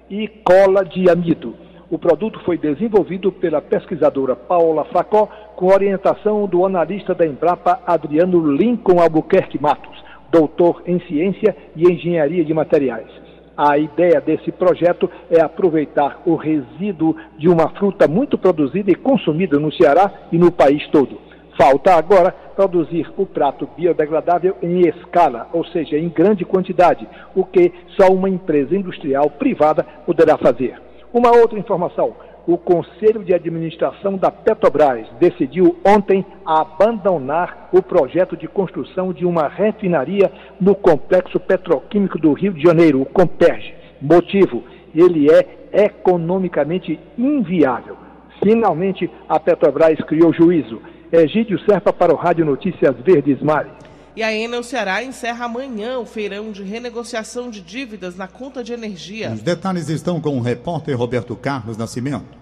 e 0.09 0.29
cola 0.29 0.85
de 0.85 1.09
amido 1.09 1.67
o 1.89 1.97
produto 1.97 2.39
foi 2.45 2.57
desenvolvido 2.57 3.31
pela 3.31 3.61
pesquisadora 3.61 4.35
Paola 4.35 4.85
Facó, 4.85 5.27
com 5.55 5.73
orientação 5.73 6.45
do 6.45 6.65
analista 6.65 7.15
da 7.15 7.25
Embrapa 7.25 7.79
Adriano 7.85 8.55
Lincoln 8.55 9.01
Albuquerque 9.01 9.59
Matos, 9.59 10.03
doutor 10.31 10.83
em 10.85 10.99
Ciência 11.01 11.55
e 11.75 11.91
Engenharia 11.91 12.45
de 12.45 12.53
Materiais. 12.53 13.07
A 13.57 13.77
ideia 13.77 14.21
desse 14.21 14.51
projeto 14.51 15.09
é 15.29 15.41
aproveitar 15.41 16.21
o 16.25 16.35
resíduo 16.35 17.15
de 17.37 17.49
uma 17.49 17.69
fruta 17.69 18.07
muito 18.07 18.37
produzida 18.37 18.91
e 18.91 18.95
consumida 18.95 19.59
no 19.59 19.73
Ceará 19.73 20.11
e 20.31 20.37
no 20.37 20.51
país 20.51 20.87
todo. 20.89 21.17
Falta 21.57 21.95
agora 21.95 22.31
produzir 22.55 23.11
o 23.17 23.25
prato 23.25 23.67
biodegradável 23.75 24.55
em 24.61 24.87
escala, 24.87 25.49
ou 25.51 25.65
seja, 25.65 25.97
em 25.97 26.07
grande 26.07 26.45
quantidade, 26.45 27.05
o 27.35 27.43
que 27.43 27.73
só 27.99 28.07
uma 28.13 28.29
empresa 28.29 28.77
industrial 28.77 29.29
privada 29.31 29.83
poderá 30.05 30.37
fazer. 30.37 30.88
Uma 31.13 31.31
outra 31.35 31.57
informação: 31.57 32.13
o 32.47 32.57
Conselho 32.57 33.23
de 33.23 33.33
Administração 33.33 34.15
da 34.15 34.31
Petrobras 34.31 35.07
decidiu 35.19 35.75
ontem 35.85 36.25
abandonar 36.45 37.69
o 37.71 37.81
projeto 37.81 38.37
de 38.37 38.47
construção 38.47 39.11
de 39.11 39.25
uma 39.25 39.47
refinaria 39.47 40.31
no 40.59 40.75
Complexo 40.75 41.39
Petroquímico 41.39 42.19
do 42.19 42.33
Rio 42.33 42.53
de 42.53 42.61
Janeiro, 42.61 43.01
o 43.01 43.05
Comperge. 43.05 43.73
Motivo: 44.01 44.63
ele 44.93 45.27
é 45.31 45.83
economicamente 45.85 46.99
inviável. 47.17 47.97
Finalmente, 48.43 49.09
a 49.27 49.39
Petrobras 49.39 49.99
criou 50.01 50.33
juízo. 50.33 50.81
Egídio 51.11 51.59
Serpa 51.61 51.91
para 51.91 52.13
o 52.13 52.15
Rádio 52.15 52.45
Notícias 52.45 52.95
Verdes 53.03 53.41
Mares. 53.41 53.88
E 54.15 54.23
a 54.23 54.33
Enel 54.33 54.63
Ceará 54.63 55.03
encerra 55.03 55.45
amanhã 55.45 55.99
o 55.99 56.05
feirão 56.05 56.51
de 56.51 56.63
renegociação 56.63 57.49
de 57.49 57.61
dívidas 57.61 58.15
na 58.15 58.27
conta 58.27 58.63
de 58.63 58.73
energia. 58.73 59.31
Os 59.31 59.41
detalhes 59.41 59.89
estão 59.89 60.19
com 60.19 60.37
o 60.37 60.41
repórter 60.41 60.97
Roberto 60.97 61.35
Carlos 61.35 61.77
Nascimento. 61.77 62.39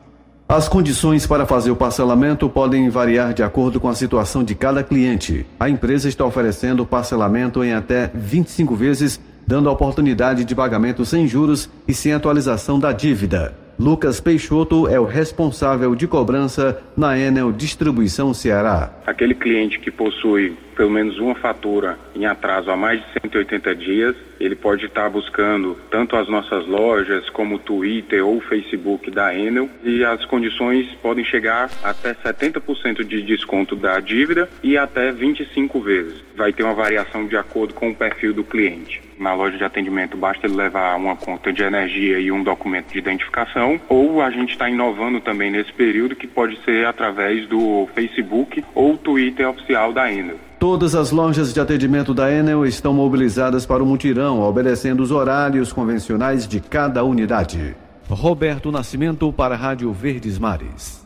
As 0.49 0.69
condições 0.69 1.27
para 1.27 1.45
fazer 1.45 1.71
o 1.71 1.75
parcelamento 1.75 2.49
podem 2.49 2.89
variar 2.89 3.33
de 3.33 3.43
acordo 3.43 3.81
com 3.81 3.89
a 3.89 3.95
situação 3.95 4.45
de 4.45 4.55
cada 4.55 4.81
cliente. 4.81 5.45
A 5.59 5.69
empresa 5.69 6.07
está 6.07 6.23
oferecendo 6.23 6.85
parcelamento 6.85 7.61
em 7.65 7.73
até 7.73 8.09
25 8.13 8.73
vezes, 8.73 9.19
dando 9.45 9.67
a 9.67 9.73
oportunidade 9.73 10.45
de 10.45 10.55
pagamento 10.55 11.03
sem 11.03 11.27
juros 11.27 11.69
e 11.85 11.93
sem 11.93 12.13
atualização 12.13 12.79
da 12.79 12.93
dívida. 12.93 13.57
Lucas 13.77 14.21
Peixoto 14.21 14.87
é 14.87 14.97
o 14.97 15.05
responsável 15.05 15.93
de 15.93 16.07
cobrança 16.07 16.81
na 16.95 17.19
Enel 17.19 17.51
Distribuição 17.51 18.33
Ceará. 18.33 18.91
Aquele 19.05 19.35
cliente 19.35 19.79
que 19.79 19.91
possui 19.91 20.57
pelo 20.77 20.91
menos 20.91 21.17
uma 21.17 21.33
fatura 21.33 21.97
em 22.15 22.27
atraso 22.27 22.69
há 22.69 22.77
mais 22.77 23.01
de 23.01 23.11
180 23.21 23.75
dias, 23.75 24.15
ele 24.39 24.55
pode 24.55 24.85
estar 24.85 25.09
buscando 25.09 25.75
tanto 25.89 26.15
as 26.15 26.29
nossas 26.29 26.67
lojas 26.67 27.27
como 27.31 27.55
o 27.55 27.59
Twitter 27.59 28.25
ou 28.25 28.37
o 28.37 28.41
Facebook 28.41 29.09
da 29.09 29.35
Enel 29.35 29.67
e 29.83 30.05
as 30.05 30.23
condições 30.25 30.87
podem 31.01 31.25
chegar 31.25 31.71
até 31.83 32.13
70% 32.13 33.03
de 33.03 33.23
desconto 33.23 33.75
da 33.75 33.99
dívida 33.99 34.47
e 34.61 34.77
até 34.77 35.11
25 35.11 35.81
vezes. 35.81 36.23
Vai 36.35 36.53
ter 36.53 36.61
uma 36.61 36.75
variação 36.75 37.25
de 37.25 37.35
acordo 37.35 37.73
com 37.73 37.89
o 37.89 37.95
perfil 37.95 38.33
do 38.33 38.43
cliente. 38.43 39.01
Na 39.17 39.33
loja 39.33 39.57
de 39.57 39.63
atendimento 39.63 40.15
basta 40.15 40.45
ele 40.45 40.55
levar 40.55 40.95
uma 40.95 41.15
conta 41.15 41.51
de 41.51 41.63
energia 41.63 42.19
e 42.19 42.31
um 42.31 42.43
documento 42.43 42.93
de 42.93 42.99
identificação 42.99 43.81
ou 43.89 44.21
a 44.21 44.29
gente 44.29 44.51
está 44.51 44.69
inovando 44.69 45.19
também 45.19 45.49
nesse 45.49 45.73
período 45.73 46.15
que 46.15 46.27
pode 46.27 46.63
ser 46.63 46.85
através 46.85 47.47
do 47.47 47.87
Facebook 47.95 48.63
ou 48.75 48.95
Twitter 48.95 49.49
oficial 49.49 49.91
da 49.91 50.11
Enel. 50.11 50.37
Todas 50.59 50.95
as 50.95 51.11
lojas 51.11 51.53
de 51.53 51.59
atendimento 51.59 52.15
da 52.15 52.31
Enel 52.31 52.65
estão 52.65 52.91
mobilizadas 52.91 53.63
para 53.63 53.83
o 53.83 53.85
mutirão, 53.85 54.41
obedecendo 54.41 55.03
os 55.03 55.11
horários 55.11 55.71
convencionais 55.71 56.47
de 56.47 56.59
cada 56.59 57.03
unidade. 57.03 57.75
Roberto 58.09 58.71
Nascimento 58.71 59.31
para 59.31 59.53
a 59.53 59.57
Rádio 59.57 59.93
Verdes 59.93 60.39
Mares. 60.39 61.05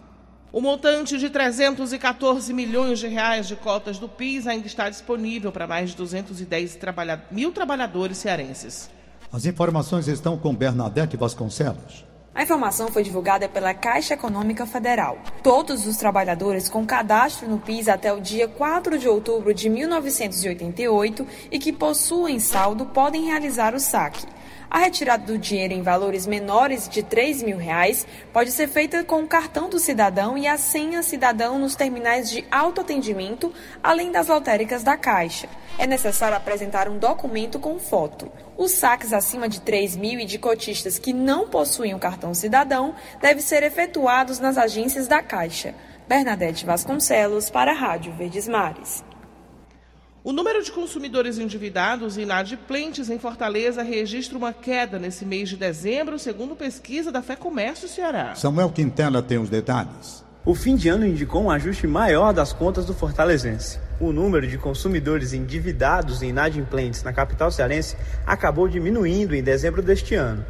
O 0.54 0.62
montante 0.62 1.18
de 1.18 1.30
314 1.30 2.54
milhões 2.54 3.00
de 3.00 3.08
reais 3.08 3.46
de 3.46 3.58
cotas 3.58 4.00
do 4.00 4.08
PIS 4.08 4.48
ainda 4.48 4.68
está 4.68 4.90
disponível 4.90 5.52
para 5.52 5.68
mais 5.68 5.90
de 5.90 5.98
210 5.98 6.78
trabalha... 6.78 7.22
mil 7.30 7.52
trabalhadores 7.52 8.20
cearenses. 8.20 8.90
As 9.34 9.46
informações 9.46 10.08
estão 10.08 10.38
com 10.38 10.56
Bernadette 10.56 11.18
Vasconcelos. 11.18 12.06
A 12.34 12.44
informação 12.44 12.88
foi 12.88 13.04
divulgada 13.04 13.50
pela 13.50 13.74
Caixa 13.74 14.14
Econômica 14.14 14.66
Federal. 14.66 15.18
Todos 15.44 15.86
os 15.86 15.98
trabalhadores 15.98 16.70
com 16.70 16.86
cadastro 16.86 17.46
no 17.50 17.60
PIS 17.60 17.90
até 17.90 18.14
o 18.14 18.22
dia 18.22 18.48
4 18.48 18.98
de 18.98 19.06
outubro 19.10 19.54
de 19.54 19.70
1988 19.70 21.28
e 21.52 21.60
que 21.60 21.74
possuem 21.74 22.40
saldo 22.40 22.86
podem 22.86 23.26
realizar 23.26 23.76
o 23.76 23.80
saque. 23.82 24.26
A 24.72 24.80
retirada 24.80 25.26
do 25.26 25.38
dinheiro 25.38 25.74
em 25.74 25.82
valores 25.82 26.26
menores 26.26 26.88
de 26.88 27.04
3 27.04 27.44
mil 27.44 27.58
reais 27.58 28.08
pode 28.32 28.52
ser 28.52 28.70
feita 28.70 29.04
com 29.04 29.22
o 29.22 29.28
cartão 29.28 29.70
do 29.70 29.78
cidadão 29.78 30.38
e 30.38 30.48
a 30.48 30.58
senha 30.58 31.04
cidadão 31.04 31.60
nos 31.60 31.76
terminais 31.76 32.30
de 32.30 32.46
autoatendimento, 32.50 33.54
além 33.84 34.14
das 34.14 34.30
lotéricas 34.30 34.82
da 34.82 34.96
Caixa. 34.96 35.50
É 35.78 35.86
necessário 35.86 36.38
apresentar 36.38 36.88
um 36.88 36.98
documento 36.98 37.60
com 37.60 37.78
foto. 37.78 38.32
Os 38.58 38.72
saques 38.72 39.12
acima 39.12 39.50
de 39.50 39.60
3 39.60 39.98
mil 39.98 40.22
e 40.22 40.26
de 40.26 40.40
cotistas 40.40 40.98
que 40.98 41.12
não 41.12 41.50
possuem 41.50 41.94
o 41.94 42.00
cartão 42.00 42.34
cidadão 42.34 42.96
devem 43.20 43.44
ser 43.44 43.64
efetuados 43.64 44.40
nas 44.40 44.58
agências 44.58 45.06
da 45.06 45.22
Caixa. 45.22 45.76
Bernadette 46.08 46.66
Vasconcelos 46.66 47.50
para 47.50 47.72
a 47.72 47.76
Rádio 47.76 48.14
Verdes 48.14 48.48
Mares. 48.48 49.11
O 50.24 50.32
número 50.32 50.64
de 50.64 50.72
consumidores 50.72 51.40
endividados 51.40 52.16
e 52.16 52.22
inadimplentes 52.22 53.10
em 53.10 53.18
Fortaleza 53.18 53.82
registra 53.82 54.38
uma 54.38 54.54
queda 54.54 55.00
nesse 55.00 55.26
mês 55.26 55.50
de 55.50 55.58
dezembro, 55.58 56.20
segundo 56.20 56.56
pesquisa 56.56 57.12
da 57.12 57.24
Fé 57.24 57.36
Comércio 57.36 57.88
Ceará. 57.88 58.36
Samuel 58.36 58.70
Quintela 58.70 59.24
tem 59.24 59.40
os 59.40 59.50
detalhes. 59.50 60.24
O 60.46 60.54
fim 60.54 60.76
de 60.76 60.90
ano 60.90 61.08
indicou 61.08 61.42
um 61.42 61.50
ajuste 61.50 61.88
maior 61.88 62.34
das 62.34 62.54
contas 62.54 62.86
do 62.86 62.94
fortalezense. 62.94 63.80
O 64.00 64.12
número 64.12 64.46
de 64.46 64.60
consumidores 64.60 65.34
endividados 65.34 66.22
e 66.22 66.28
inadimplentes 66.28 67.02
na 67.02 67.12
capital 67.12 67.50
cearense 67.50 67.98
acabou 68.24 68.68
diminuindo 68.68 69.34
em 69.34 69.42
dezembro 69.42 69.82
deste 69.82 70.14
ano. 70.14 70.46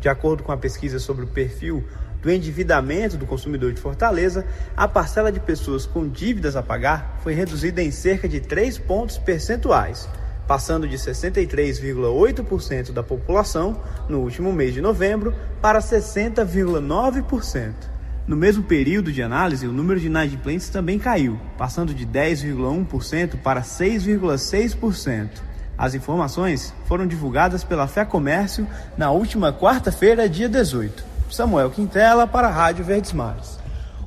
De 0.00 0.08
acordo 0.08 0.44
com 0.44 0.52
a 0.52 0.56
pesquisa 0.56 1.00
sobre 1.00 1.24
o 1.24 1.28
perfil 1.28 1.84
do 2.22 2.30
endividamento 2.30 3.16
do 3.16 3.26
consumidor 3.26 3.72
de 3.72 3.80
Fortaleza, 3.80 4.44
a 4.76 4.86
parcela 4.88 5.30
de 5.30 5.40
pessoas 5.40 5.86
com 5.86 6.08
dívidas 6.08 6.56
a 6.56 6.62
pagar 6.62 7.18
foi 7.22 7.34
reduzida 7.34 7.82
em 7.82 7.90
cerca 7.90 8.28
de 8.28 8.40
3 8.40 8.78
pontos 8.78 9.18
percentuais, 9.18 10.08
passando 10.46 10.88
de 10.88 10.96
63,8% 10.96 12.92
da 12.92 13.02
população 13.02 13.80
no 14.08 14.20
último 14.20 14.52
mês 14.52 14.72
de 14.74 14.80
novembro 14.80 15.34
para 15.60 15.78
60,9%. 15.80 17.72
No 18.26 18.36
mesmo 18.36 18.62
período 18.62 19.10
de 19.10 19.22
análise, 19.22 19.66
o 19.66 19.72
número 19.72 19.98
de 19.98 20.06
inadimplentes 20.06 20.68
também 20.68 20.98
caiu, 20.98 21.40
passando 21.56 21.94
de 21.94 22.06
10,1% 22.06 23.38
para 23.42 23.62
6,6%. 23.62 25.28
As 25.78 25.94
informações 25.94 26.74
foram 26.86 27.06
divulgadas 27.06 27.64
pela 27.64 27.86
Fé 27.86 28.04
Comércio 28.04 28.66
na 28.98 29.10
última 29.10 29.52
quarta-feira, 29.52 30.28
dia 30.28 30.48
18. 30.48 31.17
Samuel 31.30 31.70
Quintela 31.70 32.26
para 32.26 32.48
a 32.48 32.50
Rádio 32.50 32.84
Verdes 32.84 33.12
Mares. 33.12 33.58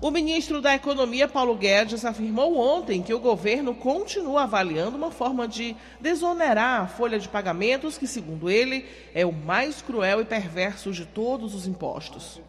O 0.01 0.09
ministro 0.09 0.61
da 0.61 0.73
Economia, 0.73 1.27
Paulo 1.27 1.55
Guedes, 1.55 2.03
afirmou 2.03 2.57
ontem 2.57 3.03
que 3.03 3.13
o 3.13 3.19
governo 3.19 3.75
continua 3.75 4.43
avaliando 4.43 4.97
uma 4.97 5.11
forma 5.11 5.47
de 5.47 5.75
desonerar 5.99 6.81
a 6.81 6.87
folha 6.87 7.19
de 7.19 7.29
pagamentos, 7.29 7.99
que, 7.99 8.07
segundo 8.07 8.49
ele, 8.49 8.83
é 9.13 9.23
o 9.23 9.31
mais 9.31 9.79
cruel 9.79 10.19
e 10.19 10.25
perverso 10.25 10.91
de 10.91 11.05
todos 11.05 11.53
os 11.53 11.67
impostos. 11.67 12.41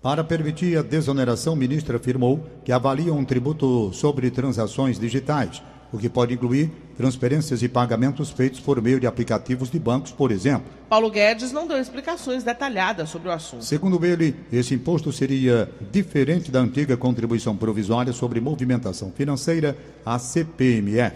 Para 0.00 0.22
permitir 0.22 0.78
a 0.78 0.82
desoneração, 0.82 1.54
o 1.54 1.56
ministro 1.56 1.96
afirmou 1.96 2.44
que 2.64 2.70
avalia 2.70 3.12
um 3.12 3.24
tributo 3.24 3.92
sobre 3.92 4.30
transações 4.30 4.96
digitais, 4.96 5.60
o 5.94 5.98
que 5.98 6.08
pode 6.08 6.34
incluir 6.34 6.72
transferências 6.96 7.62
e 7.62 7.68
pagamentos 7.68 8.30
feitos 8.30 8.58
por 8.58 8.82
meio 8.82 8.98
de 8.98 9.06
aplicativos 9.06 9.70
de 9.70 9.78
bancos, 9.78 10.10
por 10.10 10.32
exemplo. 10.32 10.66
Paulo 10.88 11.08
Guedes 11.08 11.52
não 11.52 11.68
deu 11.68 11.78
explicações 11.78 12.42
detalhadas 12.42 13.10
sobre 13.10 13.28
o 13.28 13.32
assunto. 13.32 13.64
Segundo 13.64 14.04
ele, 14.04 14.34
esse 14.52 14.74
imposto 14.74 15.12
seria 15.12 15.70
diferente 15.92 16.50
da 16.50 16.58
antiga 16.58 16.96
contribuição 16.96 17.56
provisória 17.56 18.12
sobre 18.12 18.40
movimentação 18.40 19.12
financeira, 19.12 19.78
a 20.04 20.18
CPMF. 20.18 21.14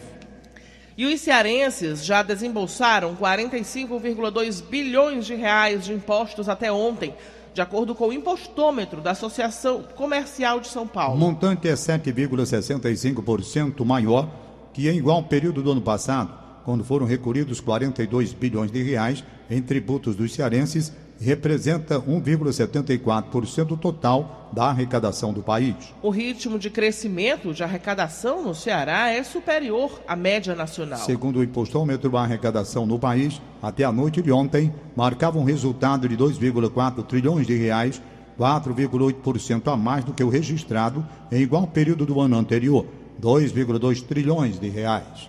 E 0.97 1.07
os 1.07 1.21
cearenses 1.21 2.05
já 2.05 2.23
desembolsaram 2.23 3.17
45,2 3.17 4.63
bilhões 4.63 5.27
de 5.27 5.35
reais 5.35 5.87
de 5.87 5.93
impostos 5.93 6.49
até 6.49 6.71
ontem, 6.71 7.13
de 7.53 7.61
acordo 7.61 7.97
com 7.97 8.07
o 8.09 8.13
impostômetro 8.13 9.01
da 9.01 9.11
Associação 9.11 9.83
Comercial 9.97 10.61
de 10.61 10.69
São 10.69 10.87
Paulo. 10.87 11.17
O 11.17 11.19
montante 11.19 11.69
é 11.69 11.75
7,65% 11.75 13.85
maior 13.85 14.29
que 14.73 14.89
em 14.89 14.97
igual 14.97 15.23
período 15.23 15.63
do 15.63 15.73
ano 15.73 15.83
passado, 15.83 16.33
quando 16.65 16.85
foram 16.85 17.07
recolhidos 17.07 17.61
42 17.61 18.33
bilhões 18.33 18.71
de 18.71 18.83
reais 18.83 19.25
em 19.51 19.63
tributos 19.63 20.15
dos 20.15 20.35
cearenses, 20.35 20.93
representa 21.21 22.01
1,74% 22.01 23.65
do 23.65 23.77
total 23.77 24.51
da 24.53 24.67
arrecadação 24.67 25.33
do 25.33 25.43
país. 25.43 25.75
O 26.03 26.11
ritmo 26.11 26.59
de 26.59 26.71
crescimento 26.71 27.53
de 27.53 27.63
arrecadação 27.63 28.45
no 28.45 28.55
Ceará 28.55 29.11
é 29.11 29.23
superior 29.23 30.01
à 30.07 30.15
média 30.15 30.55
nacional. 30.55 30.99
Segundo 31.01 31.41
o 31.41 31.45
impostômetro, 31.45 32.17
a 32.17 32.23
arrecadação 32.23 32.87
no 32.87 32.99
país, 32.99 33.41
até 33.63 33.85
a 33.85 33.93
noite 33.93 34.23
de 34.23 34.31
ontem, 34.31 34.73
marcava 34.97 35.39
um 35.39 35.45
resultado 35.45 36.09
de 36.09 36.17
2,4 36.17 37.05
trilhões 37.05 37.47
de 37.47 37.55
reais, 37.55 38.01
4,8% 38.39 39.73
a 39.73 39.77
mais 39.77 40.05
do 40.05 40.13
que 40.13 40.23
o 40.23 40.29
registrado 40.29 41.05
em 41.33 41.43
igual 41.43 41.67
período 41.67 42.07
do 42.07 42.21
ano 42.21 42.37
anterior. 42.39 42.87
2,2 43.21 44.03
trilhões 44.03 44.59
de 44.59 44.69
reais. 44.69 45.29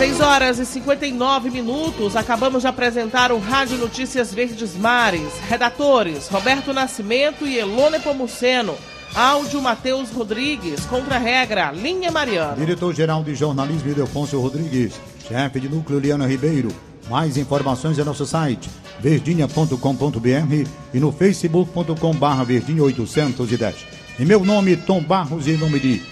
6 0.00 0.20
horas 0.20 0.58
e 0.58 0.64
59 0.64 1.50
minutos. 1.50 2.16
Acabamos 2.16 2.62
de 2.62 2.68
apresentar 2.68 3.30
o 3.30 3.38
Rádio 3.38 3.76
Notícias 3.76 4.32
Verdes 4.32 4.74
Mares. 4.74 5.30
Redatores: 5.46 6.26
Roberto 6.28 6.72
Nascimento 6.72 7.46
e 7.46 7.58
Elone 7.58 8.00
Pomuceno. 8.00 8.74
Áudio 9.14 9.60
Matheus 9.60 10.10
Rodrigues. 10.10 10.86
Contra-regra: 10.86 11.70
Linha 11.72 12.10
Mariana. 12.10 12.56
Diretor-geral 12.56 13.22
de 13.22 13.34
jornalismo 13.34 13.90
Ildefonso 13.90 14.40
Rodrigues. 14.40 14.98
Chefe 15.28 15.60
de 15.60 15.68
núcleo 15.68 15.98
Liana 15.98 16.26
Ribeiro. 16.26 16.70
Mais 17.10 17.36
informações 17.36 17.98
é 17.98 18.04
nosso 18.04 18.24
site 18.24 18.70
verdinha.com.br 19.00 20.68
e 20.94 21.00
no 21.00 21.12
facebook.com.br 21.12 22.44
verdinha 22.46 22.82
810. 22.82 23.99
Em 24.18 24.24
meu 24.24 24.44
nome, 24.44 24.76
Tom 24.76 25.02
Barros, 25.02 25.46
e 25.46 25.52
em 25.52 25.56
nome 25.56 25.78
de 25.78 26.02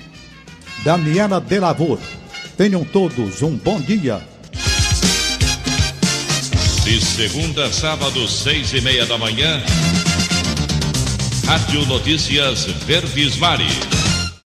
Daniela 0.84 1.40
Delavor. 1.40 1.98
Tenham 2.56 2.84
todos 2.84 3.42
um 3.42 3.56
bom 3.56 3.80
dia. 3.80 4.20
De 6.84 7.00
segunda 7.00 7.66
a 7.66 7.72
sábado, 7.72 8.26
seis 8.26 8.72
e 8.72 8.80
meia 8.80 9.04
da 9.04 9.18
manhã, 9.18 9.62
Rádio 11.46 11.84
Notícias 11.86 12.64
Verdes 12.86 13.36
Mares. 13.36 13.97